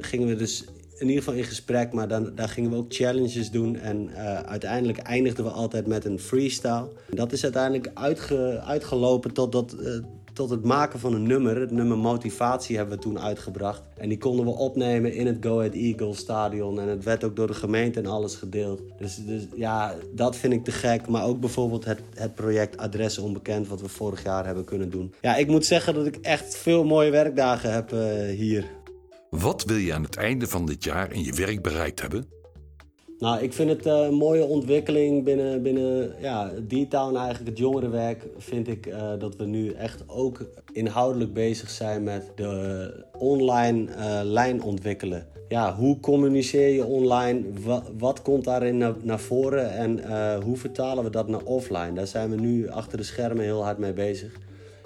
gingen 0.00 0.28
we 0.28 0.36
dus 0.36 0.64
in 1.00 1.08
ieder 1.08 1.22
geval 1.22 1.38
in 1.38 1.44
gesprek, 1.44 1.92
maar 1.92 2.08
dan, 2.08 2.32
daar 2.34 2.48
gingen 2.48 2.70
we 2.70 2.76
ook 2.76 2.94
challenges 2.94 3.50
doen. 3.50 3.76
En 3.76 4.08
uh, 4.08 4.40
uiteindelijk 4.40 4.98
eindigden 4.98 5.44
we 5.44 5.50
altijd 5.50 5.86
met 5.86 6.04
een 6.04 6.18
freestyle. 6.18 6.88
Dat 7.14 7.32
is 7.32 7.42
uiteindelijk 7.42 7.90
uitge, 7.94 8.60
uitgelopen 8.64 9.32
tot, 9.32 9.52
dat, 9.52 9.76
uh, 9.80 9.98
tot 10.32 10.50
het 10.50 10.64
maken 10.64 10.98
van 10.98 11.14
een 11.14 11.26
nummer. 11.26 11.60
Het 11.60 11.70
nummer 11.70 11.98
Motivatie 11.98 12.76
hebben 12.76 12.96
we 12.96 13.02
toen 13.02 13.20
uitgebracht. 13.20 13.82
En 13.96 14.08
die 14.08 14.18
konden 14.18 14.44
we 14.44 14.50
opnemen 14.50 15.14
in 15.14 15.26
het 15.26 15.36
Go 15.40 15.58
Ahead 15.58 15.74
Eagles 15.74 16.18
stadion. 16.18 16.80
En 16.80 16.88
het 16.88 17.04
werd 17.04 17.24
ook 17.24 17.36
door 17.36 17.46
de 17.46 17.54
gemeente 17.54 17.98
en 17.98 18.06
alles 18.06 18.34
gedeeld. 18.34 18.80
Dus, 18.98 19.16
dus 19.26 19.46
ja, 19.56 19.94
dat 20.14 20.36
vind 20.36 20.52
ik 20.52 20.64
te 20.64 20.72
gek. 20.72 21.08
Maar 21.08 21.24
ook 21.24 21.40
bijvoorbeeld 21.40 21.84
het, 21.84 22.00
het 22.14 22.34
project 22.34 22.76
Adres 22.76 23.18
Onbekend, 23.18 23.68
wat 23.68 23.80
we 23.80 23.88
vorig 23.88 24.22
jaar 24.22 24.46
hebben 24.46 24.64
kunnen 24.64 24.90
doen. 24.90 25.14
Ja, 25.20 25.36
ik 25.36 25.46
moet 25.46 25.64
zeggen 25.64 25.94
dat 25.94 26.06
ik 26.06 26.16
echt 26.16 26.56
veel 26.56 26.84
mooie 26.84 27.10
werkdagen 27.10 27.72
heb 27.72 27.92
uh, 27.92 28.00
hier. 28.36 28.78
Wat 29.30 29.64
wil 29.64 29.76
je 29.76 29.94
aan 29.94 30.02
het 30.02 30.16
einde 30.16 30.46
van 30.46 30.66
dit 30.66 30.84
jaar 30.84 31.12
in 31.12 31.22
je 31.22 31.32
werk 31.32 31.62
bereikt 31.62 32.00
hebben? 32.00 32.24
Nou, 33.18 33.42
ik 33.42 33.52
vind 33.52 33.70
het 33.70 33.86
uh, 33.86 33.92
een 33.92 34.14
mooie 34.14 34.44
ontwikkeling 34.44 35.24
binnen, 35.24 35.62
binnen 35.62 36.14
ja, 36.20 36.52
D-Town, 36.68 37.16
eigenlijk 37.16 37.48
het 37.48 37.58
jongerenwerk. 37.58 38.26
Vind 38.36 38.68
ik 38.68 38.86
uh, 38.86 39.12
dat 39.18 39.36
we 39.36 39.44
nu 39.44 39.72
echt 39.72 40.04
ook 40.06 40.46
inhoudelijk 40.72 41.32
bezig 41.32 41.70
zijn 41.70 42.02
met 42.02 42.32
de 42.34 43.04
online 43.18 43.88
uh, 43.90 44.20
lijn 44.22 44.62
ontwikkelen. 44.62 45.26
Ja, 45.48 45.74
hoe 45.74 46.00
communiceer 46.00 46.68
je 46.68 46.84
online? 46.84 47.42
Wat, 47.98 48.22
komt 48.22 48.44
daarin 48.44 48.96
naar 49.02 49.20
voren? 49.20 49.70
En 49.72 50.00
hoe 50.42 50.56
vertalen 50.56 51.04
we 51.04 51.10
dat 51.10 51.28
naar 51.28 51.42
offline? 51.42 51.92
Daar 51.92 52.06
zijn 52.06 52.30
we 52.30 52.36
nu 52.36 52.68
achter 52.68 52.98
de 52.98 53.04
schermen 53.04 53.44
heel 53.44 53.64
hard 53.64 53.78
mee 53.78 53.92
bezig. 53.92 54.32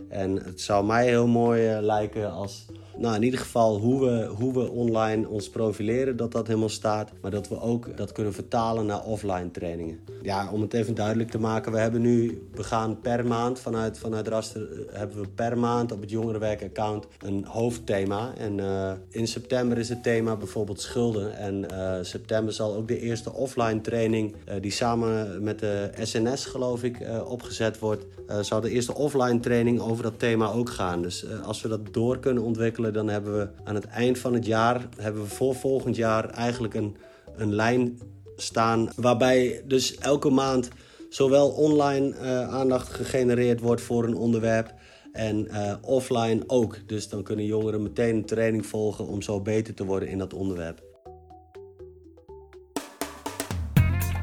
En 0.09 0.37
het 0.45 0.61
zou 0.61 0.87
mij 0.87 1.07
heel 1.07 1.27
mooi 1.27 1.81
lijken 1.81 2.33
als 2.33 2.67
nou, 2.97 3.15
in 3.15 3.23
ieder 3.23 3.41
geval 3.41 3.79
hoe 3.79 4.01
we, 4.01 4.27
hoe 4.27 4.53
we 4.53 4.71
online 4.71 5.29
ons 5.29 5.51
profileren, 5.51 6.17
dat 6.17 6.33
dat 6.33 6.47
helemaal 6.47 6.69
staat. 6.69 7.11
Maar 7.21 7.31
dat 7.31 7.49
we 7.49 7.61
ook 7.61 7.97
dat 7.97 8.13
kunnen 8.13 8.33
vertalen 8.33 8.87
naar 8.87 9.05
offline 9.05 9.51
trainingen. 9.51 9.99
Ja, 10.23 10.51
om 10.51 10.61
het 10.61 10.75
even 10.75 10.95
duidelijk 10.95 11.31
te 11.31 11.39
maken. 11.39 11.73
We 11.73 11.79
hebben 11.79 12.01
nu, 12.01 12.43
we 12.55 12.63
gaan 12.63 13.01
per 13.01 13.27
maand 13.27 13.61
vanuit, 13.61 13.99
vanuit 13.99 14.29
Raster... 14.29 14.87
eh, 14.87 14.99
hebben 14.99 15.21
we 15.21 15.29
per 15.29 15.59
maand 15.59 15.93
op 15.93 16.01
het 16.01 16.11
jongerenwerk-account 16.11 17.07
een 17.19 17.45
hoofdthema. 17.45 18.33
En 18.37 18.61
eh, 18.61 18.93
in 19.09 19.27
september 19.27 19.79
is 19.79 19.89
het 19.89 20.03
thema 20.03 20.37
bijvoorbeeld 20.37 20.81
schulden. 20.81 21.37
En 21.37 21.71
eh, 21.71 21.99
september 22.03 22.53
zal 22.53 22.75
ook 22.75 22.89
de 22.89 23.01
eerste 23.01 23.33
offline 23.33 23.81
training... 23.81 24.35
die 24.61 24.71
samen 24.71 25.43
met 25.43 25.59
de 25.59 25.91
SNS, 26.01 26.45
geloof 26.45 26.83
ik, 26.83 26.99
opgezet 27.27 27.79
wordt... 27.79 28.05
zal 28.41 28.61
de 28.61 28.71
eerste 28.71 28.95
offline 28.95 29.41
training 29.41 29.81
over 29.81 30.03
dat 30.03 30.19
thema 30.19 30.53
ook 30.53 30.71
gaan. 30.71 31.03
Dus 31.03 31.27
als 31.43 31.63
we 31.63 31.69
dat 31.69 31.81
door 31.91 32.19
kunnen 32.19 32.43
ontwikkelen... 32.43 32.84
dan 32.93 33.09
hebben 33.09 33.39
we 33.39 33.49
aan 33.65 33.75
het 33.75 33.87
eind 33.87 34.19
van 34.19 34.35
het 34.35 34.47
jaar... 34.47 34.89
hebben 34.97 35.23
we 35.23 35.29
voor 35.29 35.55
volgend 35.55 35.97
jaar 35.97 36.29
eigenlijk 36.29 36.75
een, 36.75 36.97
een 37.37 37.55
lijn 37.55 37.99
staan... 38.37 38.89
waarbij 38.97 39.63
dus 39.67 39.97
elke 39.97 40.31
maand 40.31 40.69
zowel 41.09 41.49
online 41.49 42.15
eh, 42.15 42.49
aandacht 42.49 42.93
gegenereerd 42.93 43.61
wordt 43.61 43.83
voor 43.83 44.05
een 44.05 44.17
onderwerp... 44.17 44.75
en 45.13 45.49
eh, 45.49 45.75
offline 45.81 46.43
ook. 46.47 46.79
Dus 46.87 47.09
dan 47.09 47.23
kunnen 47.23 47.45
jongeren 47.45 47.83
meteen 47.83 48.17
een 48.17 48.25
training 48.25 48.67
volgen... 48.67 49.07
om 49.07 49.23
zo 49.23 49.41
beter 49.41 49.75
te 49.75 49.85
worden 49.85 50.09
in 50.09 50.19
dat 50.19 50.35
onderwerp. 50.35 50.83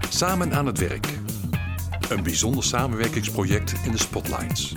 Samen 0.10 0.54
aan 0.54 0.66
het 0.66 0.80
werk. 0.80 1.20
Een 2.10 2.24
bijzonder 2.24 2.64
samenwerkingsproject 2.64 3.74
in 3.86 3.92
de 3.92 3.98
Spotlights. 3.98 4.74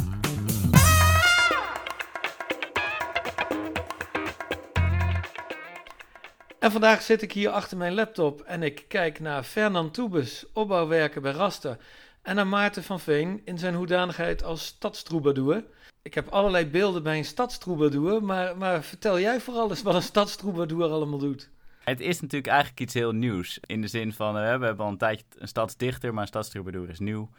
En 6.65 6.71
vandaag 6.71 7.03
zit 7.03 7.23
ik 7.23 7.33
hier 7.33 7.51
achter 7.51 7.77
mijn 7.77 7.95
laptop 7.95 8.41
en 8.41 8.63
ik 8.63 8.85
kijk 8.89 9.21
naar 9.21 9.43
Fernand 9.43 9.95
Toebes, 9.95 10.45
opbouwwerker 10.53 11.21
bij 11.21 11.33
Raster. 11.33 11.77
En 12.23 12.35
naar 12.35 12.47
Maarten 12.47 12.83
van 12.83 13.01
Veen 13.01 13.43
in 13.45 13.59
zijn 13.59 13.75
hoedanigheid 13.75 14.45
als 14.45 14.67
stadstroubadour. 14.67 15.65
Ik 16.03 16.15
heb 16.15 16.29
allerlei 16.29 16.67
beelden 16.67 17.03
bij 17.03 17.19
een 17.19 17.25
stadstroubadour, 17.25 18.23
maar, 18.23 18.57
maar 18.57 18.83
vertel 18.83 19.21
jij 19.21 19.41
vooral 19.41 19.71
eens 19.71 19.83
wat 19.83 19.95
een 19.95 20.03
stadstroubadour 20.03 20.91
allemaal 20.91 21.19
doet. 21.19 21.51
Het 21.79 22.01
is 22.01 22.21
natuurlijk 22.21 22.53
eigenlijk 22.53 22.81
iets 22.81 22.95
heel 22.95 23.13
nieuws. 23.13 23.59
In 23.67 23.81
de 23.81 23.89
zin 23.89 24.13
van, 24.13 24.37
eh, 24.39 24.59
we 24.59 24.65
hebben 24.65 24.85
al 24.85 24.91
een 24.91 24.99
tijdje 24.99 25.25
een 25.39 25.49
stadsdichter, 25.49 26.13
maar 26.13 26.23
een 26.23 26.29
stadstroubadour 26.29 26.89
is 26.89 26.99
nieuw. 26.99 27.31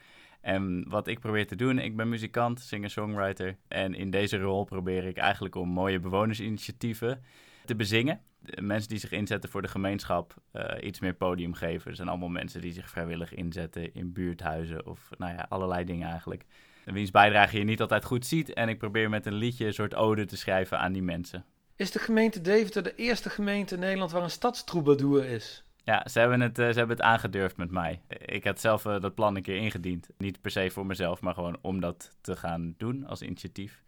En 0.42 0.86
wat 0.88 1.08
ik 1.08 1.20
probeer 1.20 1.48
te 1.48 1.56
doen, 1.56 1.80
ik 1.80 1.96
ben 1.96 2.10
muzikant, 2.10 2.60
singer-songwriter. 2.60 3.58
En 3.68 3.96
in 3.96 4.10
deze 4.10 4.38
rol 4.38 4.64
probeer 4.64 5.06
ik 5.06 5.18
eigenlijk 5.18 5.56
om 5.56 5.70
mooie 5.70 6.00
bewonersinitiatieven 6.00 7.24
te 7.66 7.76
bezingen. 7.76 8.22
De 8.40 8.62
mensen 8.62 8.90
die 8.90 9.00
zich 9.00 9.12
inzetten 9.12 9.50
voor 9.50 9.62
de 9.62 9.68
gemeenschap 9.68 10.36
eh, 10.52 10.88
iets 10.88 11.00
meer 11.00 11.14
podium 11.14 11.54
geven. 11.54 11.90
Er 11.90 11.96
zijn 11.96 12.08
allemaal 12.08 12.30
mensen 12.30 12.62
die 12.62 12.74
zich 12.74 12.90
vrijwillig 12.90 13.34
inzetten 13.34 13.94
in 13.94 14.14
buurthuizen 14.14 14.86
of 14.86 15.10
nou 15.18 15.34
ja, 15.34 15.46
allerlei 15.50 15.86
dingen 15.86 16.10
eigenlijk. 16.10 16.46
En 16.86 16.94
wiens 16.94 17.12
bijdrage 17.12 17.58
je 17.58 17.64
niet 17.64 17.82
altijd 17.82 18.06
goed 18.06 18.26
ziet. 18.26 18.54
En 18.54 18.70
ik 18.70 18.78
probeer 18.78 19.10
met 19.10 19.26
een 19.26 19.34
liedje 19.34 19.66
een 19.66 19.74
soort 19.74 19.96
ode 19.96 20.26
te 20.26 20.38
schrijven 20.38 20.80
aan 20.80 20.94
die 20.94 21.02
mensen. 21.02 21.46
Is 21.76 21.92
de 21.92 22.00
gemeente 22.00 22.42
Deventer 22.42 22.84
de 22.84 22.96
eerste 22.96 23.30
gemeente 23.30 23.74
in 23.74 23.80
Nederland 23.80 24.12
waar 24.12 24.24
een 24.24 24.30
stadstroubadour 24.30 25.26
is? 25.26 25.64
Ja, 25.84 26.08
ze 26.12 26.20
hebben, 26.20 26.42
het, 26.42 26.60
eh, 26.60 26.68
ze 26.68 26.78
hebben 26.78 26.96
het 26.96 27.06
aangedurfd 27.06 27.58
met 27.58 27.72
mij. 27.72 28.02
Ik 28.08 28.44
had 28.44 28.60
zelf 28.60 28.86
eh, 28.86 29.00
dat 29.00 29.16
plan 29.16 29.36
een 29.36 29.42
keer 29.42 29.58
ingediend. 29.58 30.10
Niet 30.18 30.42
per 30.42 30.52
se 30.52 30.70
voor 30.70 30.86
mezelf, 30.86 31.22
maar 31.22 31.34
gewoon 31.34 31.58
om 31.62 31.80
dat 31.80 32.18
te 32.22 32.36
gaan 32.36 32.74
doen 32.78 33.06
als 33.06 33.22
initiatief. 33.22 33.84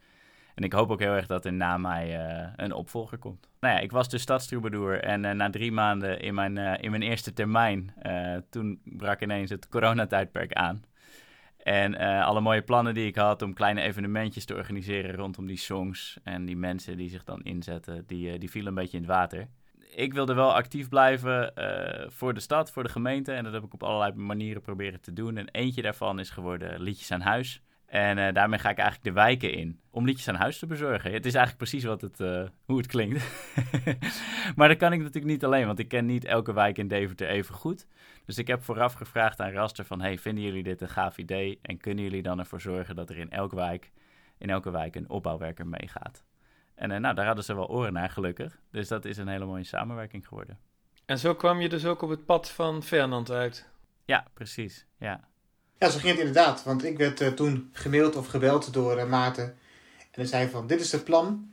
En 0.58 0.64
ik 0.64 0.74
hoop 0.74 0.92
ook 0.92 1.00
heel 1.00 1.14
erg 1.14 1.28
dat 1.28 1.46
er 1.46 1.54
na 1.54 1.78
mij 1.78 2.20
eh, 2.20 2.48
een 2.56 2.74
opvolger 2.74 3.18
komt. 3.18 3.50
Nou 3.60 3.74
ja, 3.74 3.80
ik 3.80 3.92
was 3.92 4.10
dus 4.10 4.22
stadstroubadour 4.22 5.04
en 5.04 5.26
eh, 5.26 5.32
na 5.32 5.50
drie 5.50 5.72
maanden 5.72 6.20
in 6.20 6.34
mijn, 6.34 6.58
eh, 6.58 6.84
in 6.84 6.90
mijn 6.90 7.02
eerste 7.02 7.34
termijn... 7.34 7.94
toen 8.50 8.82
brak 8.84 9.22
ineens 9.22 9.50
het 9.50 9.68
coronatijdperk 9.68 10.54
aan. 10.54 10.84
En 11.58 11.96
alle 12.24 12.42
mooie 12.42 12.62
plannen 12.62 12.94
die 12.94 13.08
ik 13.08 13.16
had 13.16 13.42
om 13.42 13.54
kleine 13.54 13.82
evenementjes 13.82 14.46
te 14.46 14.56
organiseren 14.56 15.16
rondom 15.16 15.48
die 15.48 15.58
songs... 15.58 16.20
en 16.24 16.46
die 16.46 16.58
mensen 16.58 16.98
die 16.98 17.10
zich 17.10 17.24
dan 17.24 17.42
inzetten, 17.42 18.04
die, 18.08 18.38
die 18.38 18.50
vielen 18.50 18.70
een 18.70 18.76
beetje 18.76 18.98
in 18.98 19.04
het 19.04 19.12
water 19.12 19.48
ik 19.96 20.14
wilde 20.14 20.34
wel 20.34 20.54
actief 20.54 20.90
blijven 20.90 21.54
voor 22.08 22.34
de 22.34 22.40
stad, 22.40 22.72
voor 22.72 22.84
de 22.84 22.90
gemeente. 22.90 23.32
En 23.32 23.44
dat 23.44 23.54
heb 23.54 23.64
ik 23.64 23.74
op 23.74 23.84
allerlei 23.84 24.14
manieren 24.14 24.62
proberen 24.62 25.02
te 25.02 25.14
doen. 25.14 25.38
En 25.38 25.50
eentje 25.50 25.82
daarvan 25.82 26.20
is 26.20 26.30
geworden 26.30 26.82
Liedjes 26.82 27.12
aan 27.12 27.22
Huis. 27.22 27.62
En 27.88 28.17
eh, 28.17 28.34
daarmee 28.34 28.60
ga 28.60 28.70
ik 28.70 28.77
eigenlijk 28.77 29.08
de 29.08 29.22
wijken 29.22 29.53
in 29.53 29.79
om 29.89 30.06
liedjes 30.06 30.27
aan 30.27 30.36
huis 30.36 30.60
te 30.60 30.65
bezorgen. 30.65 31.12
Het 31.12 31.25
is 31.25 31.34
eigenlijk 31.34 31.58
precies 31.58 31.84
wat 31.84 32.01
het, 32.01 32.20
eh, 32.20 32.44
hoe 32.65 32.77
het 32.77 32.88
klinkt. 32.88 33.24
maar 34.56 34.67
dat 34.67 34.77
kan 34.77 34.94
ik 34.94 35.00
natuurlijk 35.00 35.25
niet 35.25 35.46
alleen, 35.46 35.65
want 35.65 35.79
ik 35.79 35.88
ken 35.88 36.06
niet 36.06 36.25
elke 36.25 36.53
wijk 36.53 36.77
in 36.77 36.88
Deventer 36.88 37.27
even 37.27 37.56
goed. 37.56 37.88
Dus 38.25 38.38
ik 38.38 38.48
heb 38.48 38.63
vooraf 38.63 38.94
gevraagd 38.94 39.39
aan 39.39 39.51
Raster 39.51 39.86
van... 39.86 40.01
hey, 40.01 40.17
vinden 40.17 40.44
jullie 40.44 40.63
dit 40.63 40.82
een 40.82 40.89
gaaf 40.89 41.17
idee? 41.17 41.60
En 41.62 41.77
kunnen 41.77 42.03
jullie 42.03 42.22
dan 42.22 42.39
ervoor 42.39 42.62
zorgen 42.62 42.96
dat 42.96 43.10
er 43.10 43.17
in 43.17 43.32
elke 43.32 43.56
wijk, 43.56 43.91
in 44.38 44.50
elke 44.50 44.72
wijk 44.72 44.96
een 44.96 45.10
opbouwwerker 45.10 45.67
meegaat? 45.67 46.24
En 46.75 46.91
eh, 46.91 47.00
nou, 47.00 47.15
daar 47.15 47.25
hadden 47.25 47.44
ze 47.44 47.56
wel 47.56 47.70
oren 47.70 47.94
naar, 47.94 48.10
gelukkig. 48.10 48.60
Dus 48.72 48.88
dat 48.88 49.06
is 49.06 49.17
een 49.17 49.27
hele 49.27 49.46
mooie 49.46 49.63
samenwerking 49.63 50.27
geworden. 50.27 50.60
En 51.06 51.17
zo 51.17 51.36
kwam 51.36 51.62
je 51.62 51.70
dus 51.70 51.86
ook 51.86 52.01
op 52.01 52.10
het 52.10 52.25
pad 52.25 52.51
van 52.51 52.84
Fernand 52.84 53.32
uit. 53.32 53.70
Ja, 54.06 54.25
precies. 54.34 54.86
Ja. 54.98 55.27
Ja, 55.80 55.90
zo 55.90 56.00
ging 56.00 56.12
het 56.12 56.20
inderdaad. 56.20 56.64
Want 56.64 56.84
ik 56.84 56.98
werd 56.98 57.22
eh, 57.22 57.28
toen 57.28 57.70
gemaild 57.74 58.16
of 58.16 58.28
gebeld 58.28 58.74
door 58.74 58.98
eh, 58.98 59.10
Maarten. 59.10 59.44
En 59.98 60.22
hij 60.22 60.26
zei 60.26 60.50
van, 60.50 60.68
dit 60.68 60.80
is 60.80 60.92
het 60.92 61.04
plan. 61.04 61.50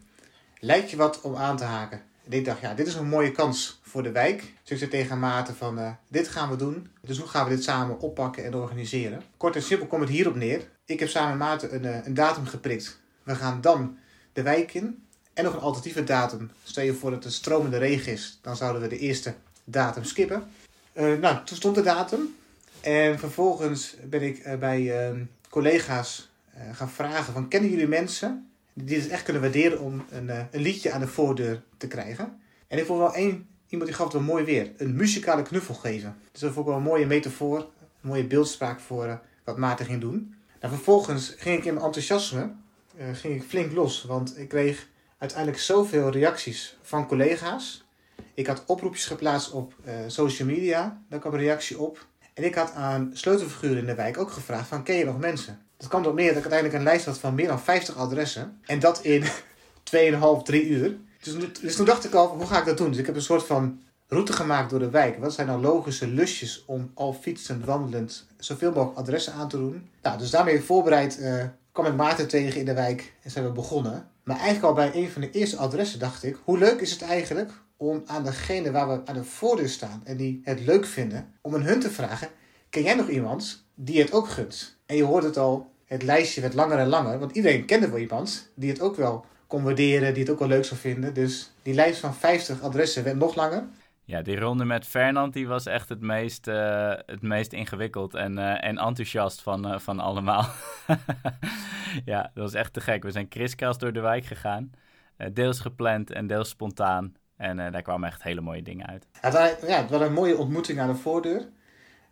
Lijkt 0.61 0.91
je 0.91 0.97
wat 0.97 1.21
om 1.21 1.37
aan 1.37 1.57
te 1.57 1.65
haken? 1.65 2.03
En 2.25 2.33
ik 2.33 2.45
dacht, 2.45 2.61
ja, 2.61 2.75
dit 2.75 2.87
is 2.87 2.95
een 2.95 3.09
mooie 3.09 3.33
kans 3.33 3.81
voor 3.83 4.03
de 4.03 4.13
wijk. 4.13 4.41
Dus 4.41 4.71
ik 4.71 4.79
zei 4.79 4.91
tegen 4.91 5.19
Maarten 5.19 5.57
van, 5.57 5.79
eh, 5.79 5.91
dit 6.09 6.29
gaan 6.29 6.51
we 6.51 6.57
doen. 6.57 6.91
Dus 7.01 7.19
hoe 7.19 7.29
gaan 7.29 7.49
we 7.49 7.55
dit 7.55 7.65
samen 7.65 8.01
oppakken 8.01 8.45
en 8.45 8.55
organiseren? 8.55 9.23
Kort 9.37 9.57
en 9.57 9.63
simpel 9.63 9.87
komt 9.87 10.03
het 10.03 10.11
hierop 10.11 10.35
neer. 10.35 10.69
Ik 10.85 11.01
heb 11.01 11.09
samen 11.09 11.29
met 11.29 11.47
Maarten 11.47 11.75
een, 11.75 12.07
een 12.07 12.15
datum 12.15 12.47
geprikt. 12.47 12.99
We 13.23 13.35
gaan 13.35 13.61
dan 13.61 13.99
de 14.33 14.43
wijk 14.43 14.75
in. 14.75 15.03
En 15.35 15.45
nog 15.45 15.53
een 15.53 15.61
alternatieve 15.61 16.05
datum. 16.05 16.51
Stel 16.63 16.85
je 16.85 16.95
voor 16.95 17.11
dat 17.11 17.25
het 17.25 17.33
stromende 17.33 17.79
regen 17.79 18.13
is. 18.13 18.39
Dan 18.43 18.57
zouden 18.57 18.83
we 18.83 18.89
de 18.89 18.99
eerste 18.99 19.35
datum 19.65 20.05
skippen. 20.05 20.51
Nou, 20.95 21.45
toen 21.45 21.57
stond 21.57 21.75
de 21.75 21.83
datum. 21.83 22.35
En 22.85 23.19
vervolgens 23.19 23.97
ben 24.05 24.23
ik 24.23 24.39
eh, 24.39 24.59
bij 24.59 25.09
eh, 25.09 25.17
collega's 25.51 26.31
eh, 26.55 26.63
gaan 26.73 26.91
vragen 26.91 27.33
van... 27.33 27.49
Kennen 27.49 27.71
jullie 27.71 27.89
mensen 27.89 28.51
die 28.73 29.01
het 29.01 29.09
echt 29.09 29.23
kunnen 29.23 29.43
waarderen 29.43 29.81
om 29.81 30.05
een, 30.11 30.31
eh, 30.31 30.45
een 30.51 30.61
liedje 30.61 30.93
aan 30.93 31.01
de 31.01 31.07
voordeur 31.07 31.63
te 31.77 31.87
krijgen? 31.87 32.41
En 32.69 32.79
ik 32.79 32.85
vond 32.87 32.99
wel 32.99 33.15
één 33.15 33.49
iemand 33.69 33.91
die 33.91 33.99
gaf 33.99 34.07
het 34.07 34.15
wel 34.15 34.35
mooi 34.35 34.45
weer. 34.45 34.73
Een 34.77 34.97
muzikale 34.97 35.43
knuffel 35.43 35.75
geven. 35.75 36.17
Dus 36.33 36.41
dat 36.41 36.53
vond 36.53 36.67
ik 36.67 36.71
wel 36.73 36.81
een 36.81 36.89
mooie 36.89 37.07
metafoor. 37.07 37.59
Een 37.59 38.09
mooie 38.09 38.27
beeldspraak 38.27 38.81
voor 38.81 39.21
wat 39.45 39.59
Maarten 39.59 39.87
ging 39.87 40.01
doen. 40.01 40.35
Nou, 40.61 40.75
vervolgens 40.75 41.35
ging 41.39 41.59
ik 41.59 41.65
in 41.65 41.75
mijn 41.75 41.87
enthousiasme 41.87 42.53
ging 43.13 43.35
ik 43.35 43.43
flink 43.43 43.73
los. 43.73 44.05
Want 44.05 44.39
ik 44.39 44.49
kreeg 44.49 44.89
uiteindelijk 45.19 45.61
zoveel 45.61 46.11
reacties 46.11 46.77
van 46.83 47.07
collega's. 47.07 47.85
Ik 48.35 48.47
had 48.47 48.65
oproepjes 48.67 49.07
geplaatst 49.07 49.51
op 49.51 49.75
social 50.07 50.49
media. 50.49 51.03
Daar 51.09 51.21
kwam 51.21 51.33
een 51.33 51.41
reactie 51.41 51.79
op. 51.79 52.07
En 52.35 52.45
ik 52.45 52.55
had 52.55 52.73
aan 52.73 53.11
sleutelfiguren 53.13 53.79
in 53.79 53.87
de 53.87 53.95
wijk 53.95 54.19
ook 54.19 54.31
gevraagd 54.31 54.69
van 54.69 54.83
ken 54.83 54.97
je 54.97 55.05
nog 55.05 55.19
mensen? 55.19 55.59
Dat 55.77 55.89
kwam 55.89 56.03
erop 56.03 56.15
neer 56.15 56.35
dat 56.35 56.45
ik 56.45 56.51
uiteindelijk 56.51 56.79
een 56.79 56.91
lijst 56.91 57.07
had 57.07 57.19
van 57.19 57.35
meer 57.35 57.47
dan 57.47 57.61
50 57.61 57.97
adressen. 57.97 58.61
En 58.67 58.79
dat 58.79 59.03
in 59.03 59.23
2,5, 59.97 60.43
3 60.43 60.67
uur. 60.67 60.97
Dus, 61.23 61.35
dus 61.61 61.77
toen 61.77 61.87
dacht 61.87 62.05
ik 62.05 62.15
al, 62.15 62.29
hoe 62.29 62.47
ga 62.47 62.59
ik 62.59 62.65
dat 62.65 62.79
doen? 62.79 62.91
Dus 62.91 62.99
ik 62.99 63.07
heb 63.07 63.15
een 63.15 63.23
soort 63.23 63.47
van 63.47 63.83
route 64.09 64.33
gemaakt 64.33 64.71
door 64.71 64.79
de 64.79 64.91
wijk. 64.91 65.19
Wat 65.19 65.35
zijn 65.35 65.47
nou 65.47 65.61
logische 65.61 66.07
lusjes 66.07 66.65
om 66.67 66.91
al 66.95 67.13
fietsend, 67.13 67.65
wandelend 67.65 68.27
zoveel 68.37 68.73
mogelijk 68.73 68.99
adressen 68.99 69.33
aan 69.33 69.49
te 69.49 69.57
doen? 69.57 69.89
Nou, 70.03 70.19
dus 70.19 70.31
daarmee 70.31 70.63
voorbereid 70.63 71.19
eh, 71.19 71.45
kwam 71.73 71.87
ik 71.87 71.95
Maarten 71.95 72.29
tegen 72.29 72.61
in 72.61 72.67
de 72.67 72.75
wijk 72.75 73.13
en 73.23 73.31
zijn 73.31 73.45
we 73.45 73.51
begonnen. 73.51 74.09
Maar 74.23 74.37
eigenlijk 74.37 74.67
al 74.67 74.75
bij 74.75 74.91
een 74.95 75.11
van 75.11 75.21
de 75.21 75.31
eerste 75.31 75.57
adressen 75.57 75.99
dacht 75.99 76.23
ik, 76.23 76.37
hoe 76.45 76.59
leuk 76.59 76.81
is 76.81 76.91
het 76.91 77.03
eigenlijk 77.03 77.51
om 77.77 78.03
aan 78.07 78.25
degene 78.25 78.71
waar 78.71 78.89
we 78.89 79.07
aan 79.07 79.15
de 79.15 79.25
voordeur 79.25 79.69
staan 79.69 80.01
en 80.05 80.17
die 80.17 80.41
het 80.45 80.61
leuk 80.61 80.87
vinden, 80.87 81.33
om 81.41 81.55
aan 81.55 81.63
hun 81.63 81.81
te 81.81 81.91
vragen, 81.91 82.29
ken 82.71 82.83
jij 82.83 82.95
nog 82.95 83.09
iemand 83.09 83.67
die 83.75 84.01
het 84.01 84.13
ook 84.13 84.29
gunt? 84.29 84.79
En 84.87 84.97
je 84.97 85.05
hoort 85.05 85.25
het 85.25 85.37
al, 85.37 85.73
het 85.85 86.03
lijstje 86.03 86.41
werd 86.41 86.55
langer 86.55 86.79
en 86.79 86.89
langer, 86.89 87.19
want 87.19 87.33
iedereen 87.33 87.65
kende 87.65 87.89
wel 87.89 87.99
iemand 87.99 88.53
die 88.55 88.71
het 88.71 88.81
ook 88.81 88.97
wel 88.97 89.25
kon 89.47 89.63
waarderen, 89.63 90.15
die 90.15 90.23
het 90.23 90.33
ook 90.33 90.39
wel 90.39 90.49
leuk 90.49 90.65
zou 90.65 90.81
vinden. 90.81 91.15
Dus 91.15 91.53
die 91.63 91.75
lijst 91.75 92.01
van 92.01 92.15
50 92.15 92.63
adressen 92.63 93.05
werd 93.05 93.17
nog 93.17 93.35
langer. 93.35 93.65
Ja, 94.07 94.23
die 94.23 94.39
ronde 94.39 94.65
met 94.65 94.87
Fernand 94.87 95.33
die 95.33 95.49
was 95.49 95.67
echt 95.67 95.89
het 95.89 96.01
meest, 96.01 96.47
eh, 96.47 96.93
het 97.07 97.23
meest 97.23 97.53
ingewikkeld 97.53 98.15
en, 98.15 98.39
eh, 98.39 98.69
en 98.69 98.79
enthousiast 98.79 99.43
van, 99.43 99.67
eh, 99.67 99.79
van 99.79 100.01
allemaal. 100.01 100.47
ja, 102.05 102.23
dat 102.23 102.45
was 102.45 102.55
echt 102.55 102.73
te 102.73 102.81
gek. 102.81 103.03
We 103.03 103.11
zijn 103.11 103.29
kriskras 103.29 103.79
door 103.79 103.93
de 103.93 104.01
wijk 104.01 104.25
gegaan. 104.25 104.71
Deels 105.33 105.61
gepland 105.61 106.11
en 106.11 106.27
deels 106.27 106.49
spontaan. 106.49 107.15
En 107.37 107.59
eh, 107.59 107.73
daar 107.73 107.83
kwamen 107.83 108.09
echt 108.09 108.23
hele 108.23 108.41
mooie 108.41 108.63
dingen 108.63 108.87
uit. 108.87 109.07
Het, 109.21 109.33
ja, 109.67 109.81
het 109.81 109.91
was 109.91 110.01
een 110.01 110.13
mooie 110.13 110.37
ontmoeting 110.37 110.81
aan 110.81 110.89
de 110.89 110.95
voordeur. 110.95 111.49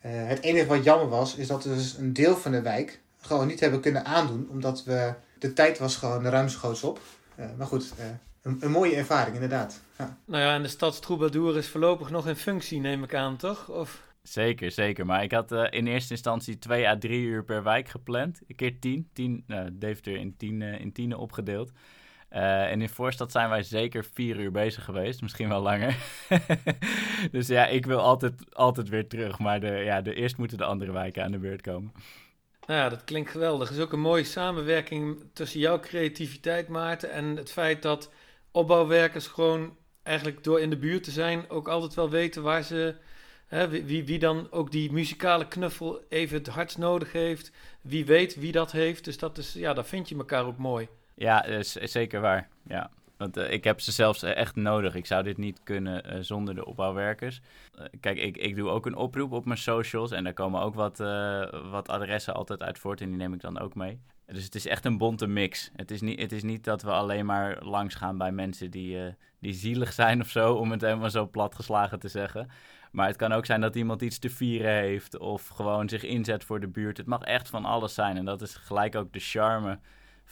Eh, 0.01 0.27
het 0.27 0.43
enige 0.43 0.67
wat 0.67 0.85
jammer 0.85 1.09
was, 1.09 1.37
is 1.37 1.47
dat 1.47 1.65
we 1.65 1.75
dus 1.75 1.97
een 1.97 2.13
deel 2.13 2.37
van 2.37 2.53
de 2.53 2.63
wijk 2.63 3.01
gewoon 3.21 3.47
niet 3.47 3.61
hebben 3.61 3.81
kunnen 3.81 4.05
aandoen, 4.05 4.49
omdat 4.51 4.85
we, 4.85 5.15
de 5.39 5.53
tijd 5.53 5.79
was 5.79 5.97
gewoon 5.97 6.27
ruimschoots 6.27 6.83
op. 6.83 7.01
Eh, 7.35 7.47
maar 7.57 7.67
goed, 7.67 7.93
eh, 7.99 8.07
een, 8.43 8.57
een 8.61 8.71
mooie 8.71 8.97
ervaring 8.97 9.35
inderdaad. 9.35 9.81
Ja. 9.99 10.19
Nou 10.25 10.43
ja, 10.43 10.55
en 10.55 10.63
de 10.63 10.69
stadstroubadour 10.69 11.57
is 11.57 11.69
voorlopig 11.69 12.11
nog 12.11 12.29
in 12.29 12.37
functie, 12.37 12.81
neem 12.81 13.03
ik 13.03 13.15
aan, 13.15 13.37
toch? 13.37 13.69
Of... 13.69 14.11
Zeker, 14.23 14.71
zeker. 14.71 15.07
Maar 15.07 15.23
ik 15.23 15.33
had 15.33 15.53
uh, 15.53 15.67
in 15.71 15.87
eerste 15.87 16.13
instantie 16.13 16.59
twee 16.59 16.89
à 16.89 16.99
drie 16.99 17.23
uur 17.23 17.45
per 17.45 17.63
wijk 17.63 17.89
gepland. 17.89 18.41
Een 18.49 18.57
keer 18.57 18.79
tien. 18.79 19.09
tien 19.13 19.45
uh, 19.47 19.61
Deventer 19.73 20.17
in 20.17 20.37
tien, 20.37 20.61
uh, 20.61 20.81
in 20.81 20.93
tienen 20.93 21.19
opgedeeld. 21.19 21.73
En 22.41 22.81
in 22.81 22.89
Voorstad 22.89 23.33
zijn 23.33 23.49
wij 23.49 23.63
zeker 23.63 24.05
vier 24.13 24.41
uur 24.41 24.51
bezig 24.51 24.85
geweest. 24.85 25.23
Misschien 25.23 25.49
wel 25.49 25.63
langer. 25.63 25.97
dus 27.33 27.47
ja, 27.47 27.67
ik 27.67 27.87
wil 27.87 28.01
altijd, 28.01 28.55
altijd 28.55 28.89
weer 28.89 29.09
terug. 29.09 29.39
Maar 29.39 29.61
de, 29.61 29.67
ja, 29.67 30.01
de, 30.01 30.15
eerst 30.15 30.37
moeten 30.37 30.59
de 30.59 30.65
andere 30.65 30.93
wijken 30.93 31.25
aan 31.25 31.33
de 31.33 31.39
beurt 31.39 31.61
komen. 31.61 31.93
Nou 32.67 32.81
ja, 32.81 32.89
dat 32.89 33.05
klinkt 33.05 33.31
geweldig. 33.31 33.69
Het 33.69 33.77
is 33.77 33.83
ook 33.83 33.93
een 33.93 34.01
mooie 34.01 34.25
samenwerking 34.25 35.25
tussen 35.33 35.61
jouw 35.61 35.81
creativiteit, 35.81 36.69
Maarten, 36.69 37.11
en 37.11 37.37
het 37.37 37.53
feit 37.53 37.83
dat 37.83 38.11
opbouwwerkers 38.51 39.27
gewoon 39.27 39.77
eigenlijk 40.03 40.45
door 40.45 40.61
in 40.61 40.71
de 40.71 40.79
buurt 40.79 41.05
te 41.05 41.11
zijn 41.11 41.51
ook 41.51 41.69
altijd 41.69 41.95
wel 41.95 42.11
weten 42.11 42.43
waar 42.43 42.63
ze 42.63 42.95
Hè, 43.53 43.69
wie, 43.69 44.05
wie 44.05 44.19
dan 44.19 44.47
ook 44.51 44.71
die 44.71 44.93
muzikale 44.93 45.49
knuffel 45.49 46.01
even 46.09 46.37
het 46.37 46.47
hardst 46.47 46.79
nodig 46.79 47.13
heeft. 47.13 47.53
Wie 47.81 48.05
weet 48.05 48.35
wie 48.35 48.53
dat 48.53 48.73
heeft. 48.73 49.05
Dus 49.05 49.19
dat 49.19 49.39
is, 49.39 49.53
ja, 49.53 49.73
daar 49.73 49.85
vind 49.85 50.09
je 50.09 50.17
elkaar 50.17 50.47
ook 50.47 50.59
mooi. 50.59 50.89
Ja, 51.15 51.45
is, 51.45 51.77
is 51.77 51.93
zeker 51.93 52.21
waar. 52.21 52.49
Ja. 52.67 52.91
Want 53.17 53.37
uh, 53.37 53.51
ik 53.51 53.65
heb 53.65 53.81
ze 53.81 53.93
zelfs 53.93 54.23
echt 54.23 54.57
nodig. 54.57 54.95
Ik 54.95 55.07
zou 55.07 55.23
dit 55.23 55.37
niet 55.37 55.61
kunnen 55.63 56.25
zonder 56.25 56.55
de 56.55 56.65
opbouwwerkers. 56.65 57.41
Kijk, 58.01 58.19
ik, 58.19 58.37
ik 58.37 58.57
doe 58.57 58.69
ook 58.69 58.87
een 58.87 58.97
oproep 58.97 59.33
op 59.33 59.45
mijn 59.45 59.59
socials. 59.59 60.11
En 60.11 60.25
daar 60.25 60.33
komen 60.33 60.61
ook 60.61 60.75
wat, 60.75 60.99
wat 61.71 61.89
adressen 61.89 62.35
altijd 62.35 62.63
uit 62.63 62.79
voort. 62.79 63.01
En 63.01 63.09
die 63.09 63.17
neem 63.17 63.35
ik 63.35 63.41
dan 63.41 63.59
ook 63.59 63.75
mee. 63.75 64.01
Dus 64.27 64.45
het 64.45 64.55
is 64.55 64.67
echt 64.67 64.85
een 64.85 64.99
bonte 64.99 65.27
mix. 65.27 65.71
Het 65.77 65.91
is 65.91 66.01
niet, 66.01 66.21
het 66.21 66.33
is 66.33 66.43
niet 66.43 66.65
dat 66.65 66.83
we 66.83 66.91
alleen 66.91 67.27
maar 67.27 67.65
langs 67.65 67.95
gaan 67.95 68.19
bij 68.19 68.33
mensen 68.33 68.71
die, 68.71 69.15
die 69.39 69.53
zielig 69.55 69.93
zijn 69.93 70.21
of 70.21 70.29
zo. 70.29 70.55
Om 70.55 70.71
het 70.71 70.81
helemaal 70.81 71.11
zo 71.11 71.29
platgeslagen 71.29 71.99
te 71.99 72.09
zeggen. 72.09 72.49
Maar 72.93 73.07
het 73.07 73.17
kan 73.17 73.33
ook 73.33 73.47
zijn 73.47 73.61
dat 73.61 73.77
iemand 73.77 74.03
iets 74.03 74.19
te 74.19 74.31
vieren 74.31 74.75
heeft 74.75 75.19
of 75.19 75.49
gewoon 75.49 75.89
zich 75.89 76.03
inzet 76.03 76.45
voor 76.45 76.61
de 76.61 76.69
buurt. 76.69 76.97
Het 76.97 77.07
mag 77.07 77.23
echt 77.23 77.49
van 77.49 77.65
alles 77.65 77.95
zijn. 77.95 78.17
En 78.17 78.25
dat 78.25 78.43
is 78.43 78.55
gelijk 78.55 78.95
ook 78.95 79.13
de 79.13 79.19
charme 79.19 79.79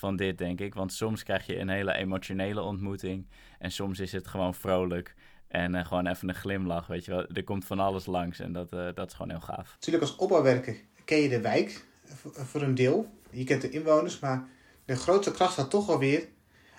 van 0.00 0.16
dit, 0.16 0.38
denk 0.38 0.60
ik. 0.60 0.74
Want 0.74 0.92
soms 0.92 1.22
krijg 1.22 1.46
je 1.46 1.58
een 1.58 1.68
hele 1.68 1.94
emotionele 1.94 2.62
ontmoeting. 2.62 3.26
En 3.58 3.70
soms 3.70 3.98
is 3.98 4.12
het 4.12 4.26
gewoon 4.26 4.54
vrolijk. 4.54 5.14
En 5.48 5.74
uh, 5.74 5.84
gewoon 5.84 6.06
even 6.06 6.28
een 6.28 6.34
glimlach, 6.34 6.86
weet 6.86 7.04
je 7.04 7.10
wel. 7.10 7.26
Er 7.26 7.44
komt 7.44 7.64
van 7.64 7.80
alles 7.80 8.06
langs 8.06 8.38
en 8.38 8.52
dat, 8.52 8.72
uh, 8.72 8.88
dat 8.94 9.06
is 9.08 9.14
gewoon 9.14 9.30
heel 9.30 9.40
gaaf. 9.40 9.72
Natuurlijk 9.72 10.04
als 10.04 10.16
opbouwwerker 10.16 10.76
ken 11.04 11.18
je 11.18 11.28
de 11.28 11.40
wijk 11.40 11.84
voor 12.32 12.62
een 12.62 12.74
deel. 12.74 13.10
Je 13.30 13.44
kent 13.44 13.62
de 13.62 13.70
inwoners, 13.70 14.18
maar 14.18 14.48
de 14.84 14.96
grootste 14.96 15.30
kracht 15.30 15.52
staat 15.52 15.70
toch 15.70 15.88
alweer... 15.88 16.28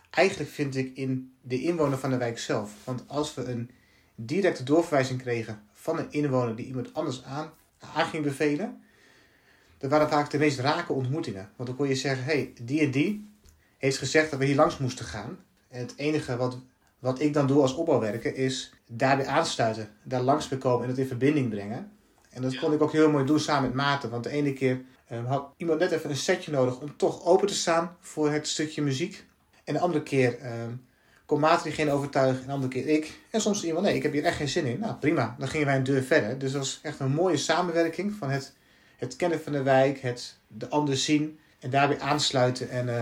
eigenlijk 0.09 0.49
vind 0.49 0.75
ik 0.75 0.95
in 0.95 1.33
de 1.41 1.61
inwoner 1.61 1.97
van 1.97 2.09
de 2.09 2.17
wijk 2.17 2.39
zelf. 2.39 2.85
Want 2.85 3.03
als 3.07 3.33
we 3.33 3.43
een 3.43 3.69
directe 4.15 4.63
doorverwijzing 4.63 5.21
kregen 5.21 5.63
van 5.73 5.97
een 5.97 6.11
inwoner 6.11 6.55
die 6.55 6.65
iemand 6.65 6.93
anders 6.93 7.23
aan, 7.23 7.51
aan 7.93 8.05
ging 8.05 8.23
bevelen. 8.23 8.81
Dat 9.81 9.89
waren 9.89 10.09
vaak 10.09 10.29
de 10.29 10.37
meest 10.37 10.59
rake 10.59 10.93
ontmoetingen. 10.93 11.49
Want 11.55 11.69
dan 11.69 11.77
kon 11.77 11.87
je 11.87 11.95
zeggen, 11.95 12.23
hey, 12.23 12.53
die 12.61 12.81
en 12.81 12.91
die 12.91 13.29
heeft 13.77 13.97
gezegd 13.97 14.29
dat 14.29 14.39
we 14.39 14.45
hier 14.45 14.55
langs 14.55 14.77
moesten 14.77 15.05
gaan. 15.05 15.37
En 15.69 15.79
het 15.79 15.93
enige 15.95 16.37
wat, 16.37 16.57
wat 16.99 17.19
ik 17.21 17.33
dan 17.33 17.47
doe 17.47 17.61
als 17.61 17.75
opbouwwerker 17.75 18.35
is 18.35 18.73
daarbij 18.87 19.27
aansluiten. 19.27 19.89
Daar 20.03 20.21
langs 20.21 20.57
komen 20.57 20.83
en 20.83 20.89
het 20.89 20.97
in 20.97 21.07
verbinding 21.07 21.49
brengen. 21.49 21.91
En 22.29 22.41
dat 22.41 22.59
kon 22.59 22.73
ik 22.73 22.81
ook 22.81 22.91
heel 22.91 23.11
mooi 23.11 23.25
doen 23.25 23.39
samen 23.39 23.63
met 23.63 23.73
Maarten. 23.73 24.09
Want 24.09 24.23
de 24.23 24.29
ene 24.29 24.53
keer 24.53 24.81
um, 25.11 25.25
had 25.25 25.47
iemand 25.57 25.79
net 25.79 25.91
even 25.91 26.09
een 26.09 26.15
setje 26.15 26.51
nodig 26.51 26.79
om 26.79 26.97
toch 26.97 27.25
open 27.25 27.47
te 27.47 27.53
staan 27.53 27.95
voor 27.99 28.31
het 28.31 28.47
stukje 28.47 28.81
muziek. 28.81 29.25
En 29.63 29.73
de 29.73 29.79
andere 29.79 30.03
keer 30.03 30.37
um, 30.61 30.85
kon 31.25 31.39
Maarten 31.39 31.63
diegene 31.63 31.91
overtuigen 31.91 32.39
en 32.39 32.47
de 32.47 32.53
andere 32.53 32.71
keer 32.71 32.87
ik. 32.87 33.19
En 33.29 33.41
soms 33.41 33.63
iemand, 33.63 33.85
nee, 33.85 33.95
ik 33.95 34.03
heb 34.03 34.11
hier 34.11 34.23
echt 34.23 34.37
geen 34.37 34.49
zin 34.49 34.65
in. 34.65 34.79
Nou, 34.79 34.93
prima. 34.93 35.35
Dan 35.39 35.47
gingen 35.47 35.67
wij 35.67 35.75
een 35.75 35.83
deur 35.83 36.03
verder. 36.03 36.39
Dus 36.39 36.51
dat 36.51 36.61
was 36.61 36.79
echt 36.83 36.99
een 36.99 37.11
mooie 37.11 37.37
samenwerking 37.37 38.13
van 38.13 38.29
het, 38.29 38.53
het 39.01 39.15
kennen 39.15 39.41
van 39.41 39.51
de 39.51 39.63
wijk, 39.63 40.01
het 40.01 40.37
de 40.47 40.69
ander 40.69 40.97
zien 40.97 41.39
en 41.59 41.69
daarbij 41.69 41.99
aansluiten 41.99 42.69
en 42.69 42.87
uh, 42.87 42.93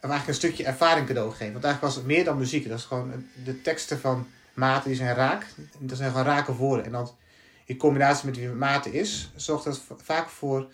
eigenlijk 0.00 0.26
een 0.26 0.34
stukje 0.34 0.64
ervaring 0.64 1.06
cadeau 1.06 1.30
geven. 1.30 1.52
Want 1.52 1.64
eigenlijk 1.64 1.94
was 1.94 1.94
het 1.94 2.12
meer 2.12 2.24
dan 2.24 2.38
muziek. 2.38 2.68
Dat 2.68 2.78
is 2.78 2.84
gewoon 2.84 3.26
de 3.44 3.62
teksten 3.62 4.00
van 4.00 4.26
Maarten, 4.54 4.88
die 4.88 4.96
zijn 4.96 5.14
raak. 5.14 5.46
Dat 5.78 5.96
zijn 5.96 6.10
gewoon 6.10 6.26
rake 6.26 6.54
woorden. 6.54 6.84
En 6.84 6.92
dan 6.92 7.10
in 7.64 7.76
combinatie 7.76 8.26
met 8.26 8.36
wie 8.36 8.48
Maarten 8.48 8.92
is, 8.92 9.30
zorgt 9.36 9.64
dat 9.64 9.82
vaak 9.96 10.28
voor 10.28 10.66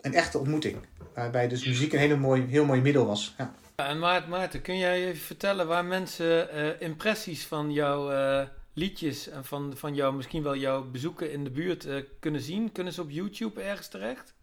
een 0.00 0.14
echte 0.14 0.38
ontmoeting. 0.38 0.76
Waarbij 1.14 1.48
dus 1.48 1.64
muziek 1.66 1.92
een 1.92 1.98
hele 1.98 2.16
mooi, 2.16 2.46
heel 2.48 2.64
mooi 2.64 2.80
middel 2.80 3.06
was. 3.06 3.34
Ja. 3.38 3.54
En 3.76 3.98
Maarten, 3.98 4.62
kun 4.62 4.78
jij 4.78 5.06
even 5.06 5.22
vertellen 5.22 5.66
waar 5.66 5.84
mensen 5.84 6.48
uh, 6.54 6.80
impressies 6.80 7.46
van 7.46 7.72
jouw 7.72 8.12
uh, 8.12 8.46
liedjes 8.76 9.28
van, 9.40 9.76
van 9.76 9.94
jou, 9.94 10.14
misschien 10.14 10.42
wel 10.42 10.56
jouw 10.56 10.90
bezoeken 10.90 11.32
in 11.32 11.44
de 11.44 11.50
buurt 11.50 11.86
uh, 11.86 12.02
kunnen 12.20 12.40
zien? 12.40 12.72
Kunnen 12.72 12.92
ze 12.92 13.02
op 13.02 13.10
YouTube 13.10 13.62
ergens 13.62 13.88
terecht? 13.88 14.34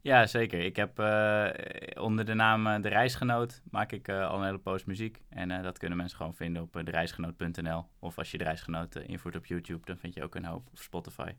Ja, 0.00 0.26
zeker. 0.26 0.60
Ik 0.60 0.76
heb 0.76 0.98
onder 1.98 2.24
de 2.24 2.34
naam 2.34 2.82
De 2.82 2.88
Reisgenoot 2.88 3.62
maak 3.70 3.92
ik 3.92 4.08
al 4.08 4.38
een 4.38 4.44
hele 4.44 4.58
post 4.58 4.86
muziek. 4.86 5.22
En 5.28 5.62
dat 5.62 5.78
kunnen 5.78 5.98
mensen 5.98 6.16
gewoon 6.16 6.34
vinden 6.34 6.62
op 6.62 6.80
dereisgenoot.nl. 6.84 7.84
Of 7.98 8.18
als 8.18 8.30
je 8.30 8.38
De 8.38 8.44
Reisgenoot 8.44 8.96
invoert 8.96 9.36
op 9.36 9.46
YouTube, 9.46 9.86
dan 9.86 9.98
vind 9.98 10.14
je 10.14 10.22
ook 10.22 10.34
een 10.34 10.44
hoop. 10.44 10.68
Of 10.72 10.82
Spotify. 10.82 11.30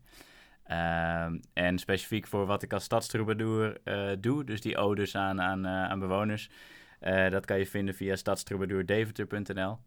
Uh, 0.70 1.26
en 1.52 1.78
specifiek 1.78 2.26
voor 2.26 2.46
wat 2.46 2.62
ik 2.62 2.72
als 2.72 2.84
stadstroubadour 2.84 3.80
doe, 4.20 4.44
dus 4.44 4.60
die 4.60 4.76
odes 4.76 5.16
aan, 5.16 5.40
aan, 5.40 5.66
aan 5.66 5.98
bewoners... 5.98 6.50
Dat 7.30 7.44
kan 7.44 7.58
je 7.58 7.66
vinden 7.66 7.94
via 7.94 8.16
stadstroubadourdeventer.nl. 8.16 9.78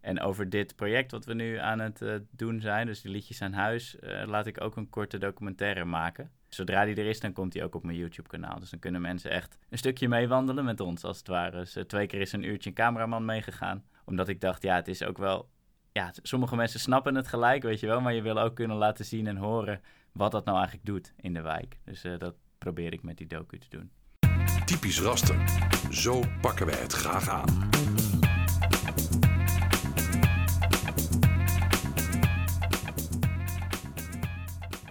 En 0.00 0.20
over 0.20 0.50
dit 0.50 0.76
project 0.76 1.10
wat 1.10 1.24
we 1.24 1.34
nu 1.34 1.56
aan 1.56 1.78
het 1.78 2.00
uh, 2.00 2.14
doen 2.30 2.60
zijn, 2.60 2.86
dus 2.86 3.00
die 3.00 3.10
liedjes 3.10 3.42
aan 3.42 3.52
huis, 3.52 3.96
uh, 4.00 4.22
laat 4.26 4.46
ik 4.46 4.60
ook 4.60 4.76
een 4.76 4.90
korte 4.90 5.18
documentaire 5.18 5.84
maken. 5.84 6.30
Zodra 6.48 6.84
die 6.84 6.94
er 6.94 7.06
is, 7.06 7.20
dan 7.20 7.32
komt 7.32 7.52
die 7.52 7.64
ook 7.64 7.74
op 7.74 7.84
mijn 7.84 7.96
YouTube-kanaal. 7.96 8.60
Dus 8.60 8.70
dan 8.70 8.78
kunnen 8.78 9.00
mensen 9.00 9.30
echt 9.30 9.58
een 9.68 9.78
stukje 9.78 10.08
meewandelen 10.08 10.64
met 10.64 10.80
ons, 10.80 11.04
als 11.04 11.18
het 11.18 11.28
ware. 11.28 11.56
Dus 11.56 11.76
twee 11.86 12.06
keer 12.06 12.20
is 12.20 12.32
een 12.32 12.42
uurtje 12.42 12.68
een 12.68 12.76
cameraman 12.76 13.24
meegegaan. 13.24 13.84
Omdat 14.04 14.28
ik 14.28 14.40
dacht, 14.40 14.62
ja, 14.62 14.74
het 14.74 14.88
is 14.88 15.02
ook 15.02 15.18
wel... 15.18 15.48
Ja, 15.92 16.12
sommige 16.22 16.56
mensen 16.56 16.80
snappen 16.80 17.14
het 17.14 17.28
gelijk, 17.28 17.62
weet 17.62 17.80
je 17.80 17.86
wel. 17.86 18.00
Maar 18.00 18.14
je 18.14 18.22
wil 18.22 18.40
ook 18.40 18.54
kunnen 18.54 18.76
laten 18.76 19.04
zien 19.04 19.26
en 19.26 19.36
horen 19.36 19.80
wat 20.12 20.32
dat 20.32 20.44
nou 20.44 20.56
eigenlijk 20.56 20.86
doet 20.86 21.12
in 21.16 21.34
de 21.34 21.42
wijk. 21.42 21.78
Dus 21.84 22.02
dat 22.18 22.34
probeer 22.58 22.92
ik 22.92 23.02
met 23.02 23.16
die 23.16 23.26
docu 23.26 23.58
te 23.58 23.68
doen. 23.68 23.90
Typisch 24.64 25.00
raster. 25.00 25.36
Zo 25.90 26.24
pakken 26.40 26.66
wij 26.66 26.80
het 26.80 26.92
graag 26.92 27.28
aan. 27.28 27.69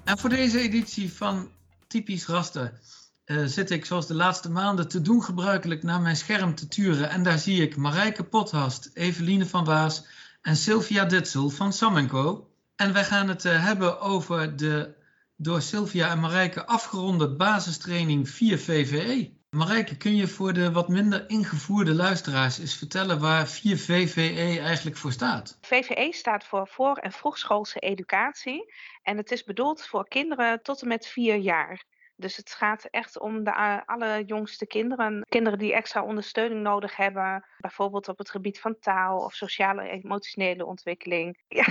En 0.09 0.17
voor 0.17 0.29
deze 0.29 0.59
editie 0.59 1.13
van 1.13 1.51
Typisch 1.87 2.25
Raster 2.25 2.79
uh, 3.25 3.45
zit 3.45 3.69
ik 3.69 3.85
zoals 3.85 4.07
de 4.07 4.13
laatste 4.13 4.51
maanden 4.51 4.87
te 4.87 5.01
doen 5.01 5.23
gebruikelijk 5.23 5.83
naar 5.83 6.01
mijn 6.01 6.15
scherm 6.15 6.55
te 6.55 6.67
turen. 6.67 7.09
En 7.09 7.23
daar 7.23 7.37
zie 7.37 7.61
ik 7.61 7.75
Marijke 7.75 8.23
Pothast, 8.23 8.91
Eveline 8.93 9.45
van 9.45 9.63
Baas 9.63 10.05
en 10.41 10.55
Sylvia 10.55 11.05
Ditzel 11.05 11.49
van 11.49 11.73
Sam 11.73 12.07
Co. 12.07 12.49
En 12.75 12.93
wij 12.93 13.03
gaan 13.03 13.27
het 13.27 13.45
uh, 13.45 13.63
hebben 13.65 13.99
over 13.99 14.55
de 14.55 14.95
door 15.35 15.61
Sylvia 15.61 16.09
en 16.09 16.19
Marijke 16.19 16.65
afgeronde 16.65 17.35
basistraining 17.35 18.29
4 18.29 18.59
VVE. 18.59 19.37
Marijke, 19.49 19.97
kun 19.97 20.15
je 20.15 20.27
voor 20.27 20.53
de 20.53 20.71
wat 20.71 20.87
minder 20.87 21.29
ingevoerde 21.29 21.93
luisteraars 21.93 22.59
eens 22.59 22.75
vertellen 22.75 23.19
waar 23.19 23.47
4VVE 23.47 24.59
eigenlijk 24.59 24.97
voor 24.97 25.11
staat? 25.11 25.57
VVE 25.61 26.07
staat 26.11 26.43
voor 26.43 26.67
voor- 26.67 26.97
en 26.97 27.11
vroegschoolse 27.11 27.79
educatie 27.79 28.73
en 29.09 29.17
het 29.17 29.31
is 29.31 29.43
bedoeld 29.43 29.85
voor 29.85 30.07
kinderen 30.07 30.61
tot 30.61 30.81
en 30.81 30.87
met 30.87 31.07
vier 31.07 31.35
jaar. 31.35 31.83
Dus 32.15 32.37
het 32.37 32.51
gaat 32.51 32.87
echt 32.91 33.19
om 33.19 33.43
de 33.43 33.49
uh, 33.49 33.77
allerjongste 33.85 34.67
kinderen. 34.67 35.25
Kinderen 35.29 35.59
die 35.59 35.73
extra 35.73 36.03
ondersteuning 36.03 36.61
nodig 36.61 36.95
hebben. 36.95 37.45
Bijvoorbeeld 37.57 38.07
op 38.07 38.17
het 38.17 38.29
gebied 38.29 38.59
van 38.59 38.75
taal 38.79 39.17
of 39.17 39.33
sociale 39.33 39.89
emotionele 39.89 40.65
ontwikkeling. 40.65 41.37
Ja, 41.59 41.65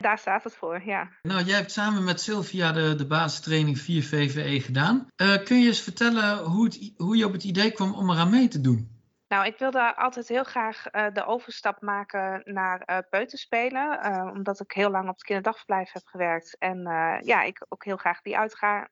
daar 0.00 0.18
staat 0.18 0.44
het 0.44 0.56
voor, 0.56 0.82
ja. 0.84 1.10
Nou, 1.22 1.44
jij 1.44 1.56
hebt 1.56 1.72
samen 1.72 2.04
met 2.04 2.20
Sylvia 2.20 2.72
de, 2.72 2.94
de 2.94 3.06
basistraining 3.06 3.78
4 3.78 4.04
VVE 4.04 4.60
gedaan. 4.60 5.08
Uh, 5.16 5.44
kun 5.44 5.60
je 5.60 5.66
eens 5.66 5.80
vertellen 5.80 6.38
hoe, 6.38 6.92
hoe 6.96 7.16
je 7.16 7.26
op 7.26 7.32
het 7.32 7.44
idee 7.44 7.70
kwam 7.70 7.94
om 7.94 8.10
eraan 8.10 8.30
mee 8.30 8.48
te 8.48 8.60
doen? 8.60 9.01
Nou, 9.32 9.46
ik 9.46 9.58
wilde 9.58 9.96
altijd 9.96 10.28
heel 10.28 10.44
graag 10.44 10.94
uh, 10.94 11.06
de 11.12 11.24
overstap 11.24 11.80
maken 11.80 12.42
naar 12.44 12.82
uh, 12.86 12.98
peuterspelen. 13.10 13.98
Uh, 14.04 14.30
omdat 14.32 14.60
ik 14.60 14.72
heel 14.72 14.90
lang 14.90 15.08
op 15.08 15.14
het 15.14 15.24
kinderdagverblijf 15.24 15.92
heb 15.92 16.06
gewerkt. 16.06 16.56
En 16.58 16.82
ja, 17.22 17.42
ik 17.42 17.66
ook 17.68 17.84
heel 17.84 17.96
graag 17.96 18.22
die 18.22 18.38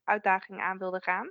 uitdaging 0.05 0.61
aan 0.61 0.79
wilde 0.79 1.03
gaan. 1.03 1.31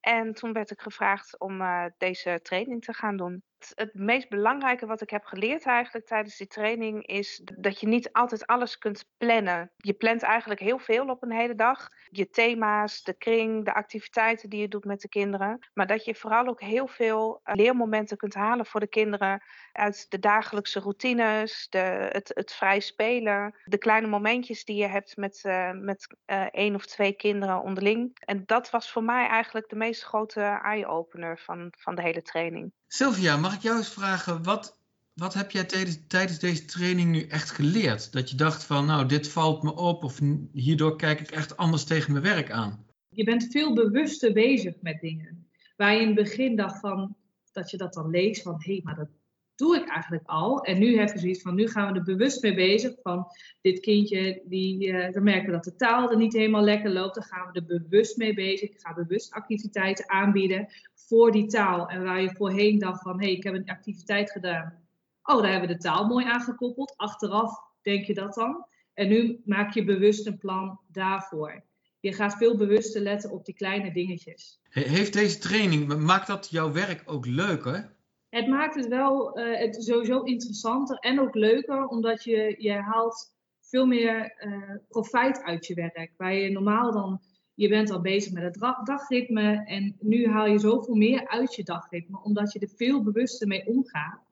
En 0.00 0.32
toen 0.32 0.52
werd 0.52 0.70
ik 0.70 0.80
gevraagd 0.80 1.40
om 1.40 1.62
deze 1.98 2.40
training 2.42 2.84
te 2.84 2.92
gaan 2.92 3.16
doen. 3.16 3.42
Het 3.74 3.94
meest 3.94 4.28
belangrijke 4.28 4.86
wat 4.86 5.00
ik 5.00 5.10
heb 5.10 5.24
geleerd 5.24 5.64
eigenlijk 5.66 6.06
tijdens 6.06 6.36
die 6.36 6.46
training 6.46 7.06
is 7.06 7.42
dat 7.54 7.80
je 7.80 7.86
niet 7.86 8.12
altijd 8.12 8.46
alles 8.46 8.78
kunt 8.78 9.04
plannen. 9.16 9.70
Je 9.76 9.92
plant 9.92 10.22
eigenlijk 10.22 10.60
heel 10.60 10.78
veel 10.78 11.06
op 11.06 11.22
een 11.22 11.32
hele 11.32 11.54
dag. 11.54 11.88
Je 12.10 12.30
thema's, 12.30 13.02
de 13.02 13.12
kring, 13.12 13.64
de 13.64 13.74
activiteiten 13.74 14.50
die 14.50 14.60
je 14.60 14.68
doet 14.68 14.84
met 14.84 15.00
de 15.00 15.08
kinderen. 15.08 15.68
Maar 15.74 15.86
dat 15.86 16.04
je 16.04 16.14
vooral 16.14 16.46
ook 16.46 16.60
heel 16.60 16.86
veel 16.86 17.40
eh, 17.42 17.54
leermomenten 17.54 18.16
kunt 18.16 18.34
halen 18.34 18.66
voor 18.66 18.80
de 18.80 18.86
kinderen 18.86 19.42
uit 19.72 20.10
de 20.10 20.18
dagelijkse 20.18 20.80
routines, 20.80 21.66
de, 21.70 22.08
het, 22.12 22.30
het 22.34 22.52
vrij 22.52 22.80
spelen, 22.80 23.54
de 23.64 23.78
kleine 23.78 24.06
momentjes 24.06 24.64
die 24.64 24.76
je 24.76 24.86
hebt 24.86 25.16
met, 25.16 25.42
uh, 25.46 25.70
met 25.70 26.16
uh, 26.26 26.46
één 26.50 26.74
of 26.74 26.86
twee 26.86 27.12
kinderen 27.12 27.62
onderling. 27.62 28.16
En 28.18 28.42
dat 28.46 28.70
was 28.70 28.90
voor 28.90 29.04
mij 29.04 29.26
eigenlijk 29.26 29.68
de 29.68 29.76
meest 29.76 30.04
grote 30.04 30.60
eye-opener 30.62 31.38
van, 31.38 31.72
van 31.78 31.94
de 31.94 32.02
hele 32.02 32.22
training. 32.22 32.72
Sylvia, 32.88 33.36
mag 33.36 33.54
ik 33.54 33.62
jou 33.62 33.76
eens 33.76 33.92
vragen, 33.92 34.42
wat, 34.42 34.80
wat 35.12 35.34
heb 35.34 35.50
jij 35.50 35.64
tijdens, 36.06 36.38
deze 36.38 36.64
training 36.64 37.10
nu 37.10 37.22
echt 37.22 37.50
geleerd? 37.50 38.12
Dat 38.12 38.30
je 38.30 38.36
dacht 38.36 38.64
van, 38.64 38.86
nou, 38.86 39.06
dit 39.06 39.28
valt 39.28 39.62
me 39.62 39.74
op 39.74 40.04
of 40.04 40.20
hierdoor 40.52 40.96
kijk 40.96 41.20
ik 41.20 41.30
echt 41.30 41.56
anders 41.56 41.84
tegen 41.84 42.12
mijn 42.12 42.24
werk 42.24 42.50
aan. 42.50 42.86
Je 43.08 43.24
bent 43.24 43.46
veel 43.50 43.74
bewuster 43.74 44.32
bezig 44.32 44.74
met 44.80 45.00
dingen. 45.00 45.48
Waar 45.76 45.94
je 45.94 46.00
in 46.00 46.06
het 46.06 46.16
begin 46.16 46.56
dacht 46.56 46.80
van, 46.80 47.16
dat 47.52 47.70
je 47.70 47.76
dat 47.76 47.94
dan 47.94 48.10
leest 48.10 48.42
van, 48.42 48.54
hé, 48.58 48.72
hey, 48.72 48.80
maar 48.84 48.96
dat 48.96 49.08
doe 49.56 49.76
ik 49.76 49.88
eigenlijk 49.88 50.26
al. 50.26 50.60
En 50.60 50.78
nu 50.78 50.98
heb 50.98 51.12
je 51.12 51.18
zoiets 51.18 51.42
van, 51.42 51.54
nu 51.54 51.68
gaan 51.68 51.92
we 51.92 51.98
er 51.98 52.04
bewust 52.04 52.42
mee 52.42 52.54
bezig. 52.54 52.94
Van 53.02 53.26
dit 53.60 53.80
kindje, 53.80 54.42
die, 54.44 54.86
uh, 54.86 55.12
dan 55.12 55.22
merken 55.22 55.46
we 55.46 55.52
dat 55.52 55.64
de 55.64 55.76
taal 55.76 56.10
er 56.10 56.16
niet 56.16 56.32
helemaal 56.32 56.62
lekker 56.62 56.90
loopt. 56.90 57.14
Dan 57.14 57.24
gaan 57.24 57.50
we 57.52 57.60
er 57.60 57.80
bewust 57.80 58.16
mee 58.16 58.34
bezig. 58.34 58.70
Ik 58.70 58.80
ga 58.80 58.94
bewust 58.94 59.32
activiteiten 59.32 60.10
aanbieden 60.10 60.68
voor 60.94 61.32
die 61.32 61.46
taal. 61.46 61.88
En 61.88 62.02
waar 62.02 62.22
je 62.22 62.34
voorheen 62.34 62.78
dacht 62.78 63.02
van, 63.02 63.18
hé, 63.18 63.26
hey, 63.26 63.34
ik 63.34 63.44
heb 63.44 63.54
een 63.54 63.70
activiteit 63.70 64.30
gedaan. 64.30 64.84
Oh, 65.22 65.42
daar 65.42 65.50
hebben 65.50 65.68
we 65.68 65.74
de 65.74 65.80
taal 65.80 66.06
mooi 66.06 66.26
aangekoppeld. 66.26 66.94
Achteraf 66.96 67.60
denk 67.82 68.04
je 68.04 68.14
dat 68.14 68.34
dan. 68.34 68.66
En 68.94 69.08
nu 69.08 69.40
maak 69.44 69.74
je 69.74 69.84
bewust 69.84 70.26
een 70.26 70.38
plan 70.38 70.80
daarvoor. 70.92 71.64
Je 72.00 72.12
gaat 72.12 72.36
veel 72.36 72.56
bewuster 72.56 73.00
letten 73.00 73.30
op 73.30 73.44
die 73.44 73.54
kleine 73.54 73.92
dingetjes. 73.92 74.60
Heeft 74.68 75.12
deze 75.12 75.38
training, 75.38 75.96
maakt 75.96 76.26
dat 76.26 76.50
jouw 76.50 76.72
werk 76.72 77.02
ook 77.04 77.26
leuker? 77.26 77.95
Het 78.28 78.46
maakt 78.46 78.74
het 78.74 78.88
wel 78.88 79.38
uh, 79.38 79.58
het 79.58 79.84
sowieso 79.84 80.22
interessanter 80.22 80.96
en 80.96 81.20
ook 81.20 81.34
leuker, 81.34 81.86
omdat 81.86 82.24
je, 82.24 82.54
je 82.58 82.72
haalt 82.72 83.34
veel 83.60 83.86
meer 83.86 84.34
uh, 84.46 84.76
profijt 84.88 85.42
uit 85.42 85.66
je 85.66 85.74
werk. 85.74 86.12
Waar 86.16 86.34
je 86.34 86.50
normaal 86.50 86.92
dan 86.92 87.20
je 87.54 87.68
bent 87.68 87.90
al 87.90 88.00
bezig 88.00 88.32
met 88.32 88.42
het 88.42 88.86
dagritme 88.86 89.64
en 89.64 89.96
nu 90.00 90.26
haal 90.26 90.46
je 90.46 90.58
zoveel 90.58 90.94
meer 90.94 91.28
uit 91.28 91.54
je 91.54 91.62
dagritme, 91.62 92.22
omdat 92.22 92.52
je 92.52 92.58
er 92.58 92.72
veel 92.76 93.02
bewuster 93.02 93.46
mee 93.46 93.66
omgaat. 93.66 94.24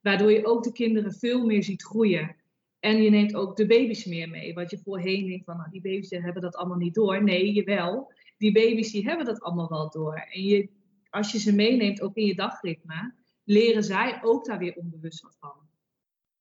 Waardoor 0.00 0.32
je 0.32 0.46
ook 0.46 0.62
de 0.62 0.72
kinderen 0.72 1.12
veel 1.12 1.46
meer 1.46 1.62
ziet 1.62 1.82
groeien. 1.82 2.36
En 2.80 3.02
je 3.02 3.10
neemt 3.10 3.34
ook 3.34 3.56
de 3.56 3.66
baby's 3.66 4.04
meer 4.04 4.28
mee. 4.28 4.54
Wat 4.54 4.70
je 4.70 4.78
voorheen 4.78 5.26
denkt 5.26 5.44
van, 5.44 5.56
nou, 5.56 5.70
die 5.70 5.80
baby's 5.80 6.10
hebben 6.10 6.42
dat 6.42 6.56
allemaal 6.56 6.76
niet 6.76 6.94
door. 6.94 7.22
Nee, 7.22 7.52
jawel. 7.52 8.12
Die 8.38 8.52
baby's 8.52 8.92
die 8.92 9.04
hebben 9.04 9.26
dat 9.26 9.40
allemaal 9.40 9.68
wel 9.68 9.90
door. 9.90 10.14
En 10.14 10.42
je, 10.42 10.68
als 11.10 11.32
je 11.32 11.38
ze 11.38 11.54
meeneemt 11.54 12.00
ook 12.02 12.16
in 12.16 12.26
je 12.26 12.34
dagritme, 12.34 13.14
leren 13.52 13.84
zij 13.84 14.18
ook 14.22 14.44
daar 14.44 14.58
weer 14.58 14.74
onbewust 14.74 15.22
wat 15.22 15.36
van. 15.40 15.52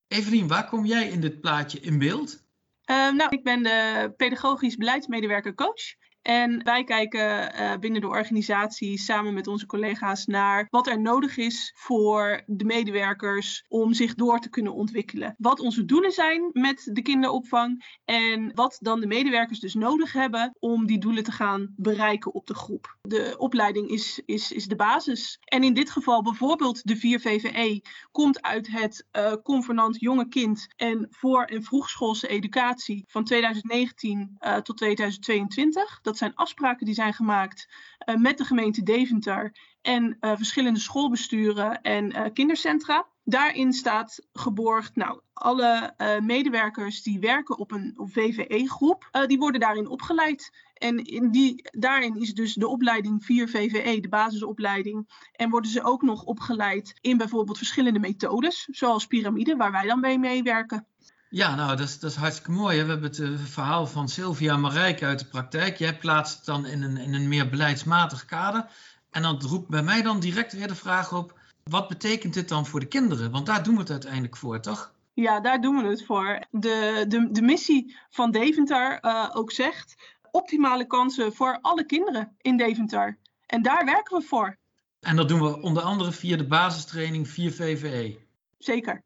Evelien, 0.07 0.47
waar 0.47 0.69
kom 0.69 0.85
jij 0.85 1.09
in 1.09 1.21
dit 1.21 1.41
plaatje 1.41 1.79
in 1.79 1.99
beeld? 1.99 2.43
Uh, 2.85 3.11
nou, 3.11 3.29
ik 3.29 3.43
ben 3.43 3.63
de 3.63 4.13
pedagogisch 4.17 4.75
beleidsmedewerker 4.75 5.53
coach. 5.53 5.95
En 6.21 6.63
wij 6.63 6.83
kijken 6.83 7.55
uh, 7.55 7.73
binnen 7.79 8.01
de 8.01 8.07
organisatie 8.07 8.99
samen 8.99 9.33
met 9.33 9.47
onze 9.47 9.65
collega's 9.65 10.25
naar 10.25 10.67
wat 10.69 10.87
er 10.87 11.01
nodig 11.01 11.37
is 11.37 11.71
voor 11.75 12.43
de 12.45 12.65
medewerkers 12.65 13.65
om 13.67 13.93
zich 13.93 14.15
door 14.15 14.39
te 14.39 14.49
kunnen 14.49 14.73
ontwikkelen. 14.73 15.35
Wat 15.37 15.59
onze 15.59 15.85
doelen 15.85 16.11
zijn 16.11 16.49
met 16.51 16.89
de 16.93 17.01
kinderopvang 17.01 17.99
en 18.05 18.51
wat 18.55 18.77
dan 18.81 18.99
de 18.99 19.07
medewerkers 19.07 19.59
dus 19.59 19.73
nodig 19.73 20.13
hebben 20.13 20.55
om 20.59 20.85
die 20.85 20.99
doelen 20.99 21.23
te 21.23 21.31
gaan 21.31 21.73
bereiken 21.75 22.33
op 22.33 22.47
de 22.47 22.55
groep. 22.55 22.97
De 23.01 23.35
opleiding 23.37 23.89
is, 23.89 24.21
is, 24.25 24.51
is 24.51 24.65
de 24.65 24.75
basis. 24.75 25.37
En 25.43 25.63
in 25.63 25.73
dit 25.73 25.89
geval 25.89 26.21
bijvoorbeeld 26.21 26.87
de 26.87 26.95
4 26.95 27.19
VVE 27.19 27.81
komt 28.11 28.41
uit 28.41 28.67
het 28.67 29.07
uh, 29.17 29.33
convenant 29.43 29.99
jonge 29.99 30.27
kind 30.27 30.67
en 30.75 31.07
voor- 31.09 31.45
en 31.45 31.63
vroegschoolse 31.63 32.27
educatie 32.27 33.03
van 33.07 33.23
2019 33.23 34.37
uh, 34.39 34.57
tot 34.57 34.77
2022. 34.77 35.99
Dat 36.11 36.19
zijn 36.19 36.35
afspraken 36.35 36.85
die 36.85 36.95
zijn 36.95 37.13
gemaakt 37.13 37.67
uh, 38.05 38.15
met 38.15 38.37
de 38.37 38.43
gemeente 38.45 38.83
Deventer 38.83 39.55
en 39.81 40.17
uh, 40.21 40.35
verschillende 40.35 40.79
schoolbesturen 40.79 41.81
en 41.81 42.05
uh, 42.05 42.25
kindercentra. 42.33 43.07
Daarin 43.23 43.73
staat 43.73 44.27
geborgd, 44.33 44.95
nou, 44.95 45.21
alle 45.33 45.93
medewerkers 46.21 47.03
die 47.03 47.19
werken 47.19 47.57
op 47.57 47.71
een 47.71 47.93
VVE-groep, 47.95 49.25
die 49.27 49.37
worden 49.37 49.59
daarin 49.59 49.87
opgeleid. 49.87 50.51
En 50.73 50.97
in 50.97 51.31
die, 51.31 51.69
daarin 51.71 52.15
is 52.15 52.33
dus 52.33 52.53
de 52.53 52.67
opleiding 52.67 53.25
4 53.25 53.49
VVE, 53.49 53.99
de 53.99 54.09
basisopleiding. 54.09 55.09
En 55.31 55.49
worden 55.49 55.71
ze 55.71 55.83
ook 55.83 56.01
nog 56.01 56.23
opgeleid 56.23 56.97
in 57.01 57.17
bijvoorbeeld 57.17 57.57
verschillende 57.57 57.99
methodes, 57.99 58.67
zoals 58.71 59.07
piramide, 59.07 59.55
waar 59.55 59.71
wij 59.71 59.85
dan 59.85 59.99
mee 59.99 60.19
meewerken. 60.19 60.87
Ja, 61.33 61.55
nou, 61.55 61.69
dat 61.69 61.87
is, 61.87 61.99
dat 61.99 62.11
is 62.11 62.15
hartstikke 62.15 62.51
mooi. 62.51 62.77
Hè? 62.77 62.83
We 62.83 62.91
hebben 62.91 63.09
het 63.09 63.19
uh, 63.19 63.39
verhaal 63.39 63.87
van 63.87 64.09
Sylvia 64.09 64.57
Marijke 64.57 65.05
uit 65.05 65.19
de 65.19 65.25
praktijk. 65.25 65.77
Jij 65.77 65.97
plaatst 65.97 66.35
het 66.35 66.45
dan 66.45 66.65
in 66.65 66.81
een, 66.81 66.97
in 66.97 67.13
een 67.13 67.27
meer 67.27 67.49
beleidsmatig 67.49 68.25
kader. 68.25 68.65
En 69.09 69.21
dan 69.21 69.41
roept 69.41 69.69
bij 69.69 69.83
mij 69.83 70.01
dan 70.01 70.19
direct 70.19 70.53
weer 70.53 70.67
de 70.67 70.75
vraag 70.75 71.13
op... 71.13 71.39
wat 71.63 71.87
betekent 71.87 72.33
dit 72.33 72.49
dan 72.49 72.65
voor 72.65 72.79
de 72.79 72.85
kinderen? 72.85 73.31
Want 73.31 73.45
daar 73.45 73.63
doen 73.63 73.73
we 73.73 73.79
het 73.79 73.91
uiteindelijk 73.91 74.37
voor, 74.37 74.59
toch? 74.59 74.93
Ja, 75.13 75.39
daar 75.39 75.61
doen 75.61 75.81
we 75.81 75.89
het 75.89 76.05
voor. 76.05 76.45
De, 76.49 77.05
de, 77.07 77.31
de 77.31 77.41
missie 77.41 77.95
van 78.09 78.31
Deventer 78.31 78.99
uh, 79.01 79.29
ook 79.33 79.51
zegt... 79.51 79.95
optimale 80.31 80.87
kansen 80.87 81.33
voor 81.33 81.59
alle 81.61 81.85
kinderen 81.85 82.35
in 82.41 82.57
Deventer. 82.57 83.17
En 83.45 83.61
daar 83.61 83.85
werken 83.85 84.17
we 84.17 84.23
voor. 84.23 84.57
En 84.99 85.15
dat 85.15 85.27
doen 85.27 85.41
we 85.41 85.61
onder 85.61 85.83
andere 85.83 86.11
via 86.11 86.37
de 86.37 86.47
basistraining 86.47 87.27
4 87.27 87.51
VVE. 87.51 88.19
Zeker 88.57 89.03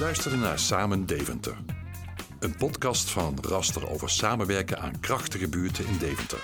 luisterde 0.00 0.36
naar 0.36 0.58
Samen 0.58 1.06
Deventer. 1.06 1.56
Een 2.38 2.56
podcast 2.56 3.10
van 3.10 3.38
Raster 3.40 3.90
over 3.90 4.10
samenwerken 4.10 4.80
aan 4.80 5.00
krachtige 5.00 5.48
buurten 5.48 5.86
in 5.86 5.98
Deventer. 5.98 6.38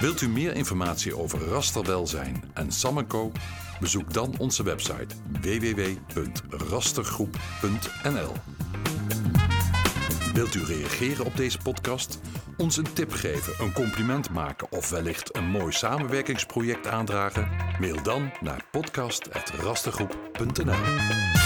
Wilt 0.00 0.20
u 0.20 0.28
meer 0.28 0.54
informatie 0.54 1.16
over 1.16 1.38
rasterwelzijn 1.38 2.44
en 2.54 2.72
Samenco? 2.72 3.32
Bezoek 3.80 4.12
dan 4.12 4.34
onze 4.38 4.62
website 4.62 5.14
www.rastergroep.nl. 5.40 8.32
Wilt 10.32 10.54
u 10.54 10.64
reageren 10.64 11.24
op 11.24 11.36
deze 11.36 11.58
podcast? 11.58 12.20
Ons 12.56 12.76
een 12.76 12.92
tip 12.92 13.12
geven, 13.12 13.64
een 13.64 13.72
compliment 13.72 14.30
maken 14.30 14.72
of 14.72 14.90
wellicht 14.90 15.36
een 15.36 15.46
mooi 15.46 15.72
samenwerkingsproject 15.72 16.86
aandragen? 16.86 17.48
Mail 17.80 18.02
dan 18.02 18.30
naar 18.40 18.64
podcast.rastergroep.nl. 18.70 21.45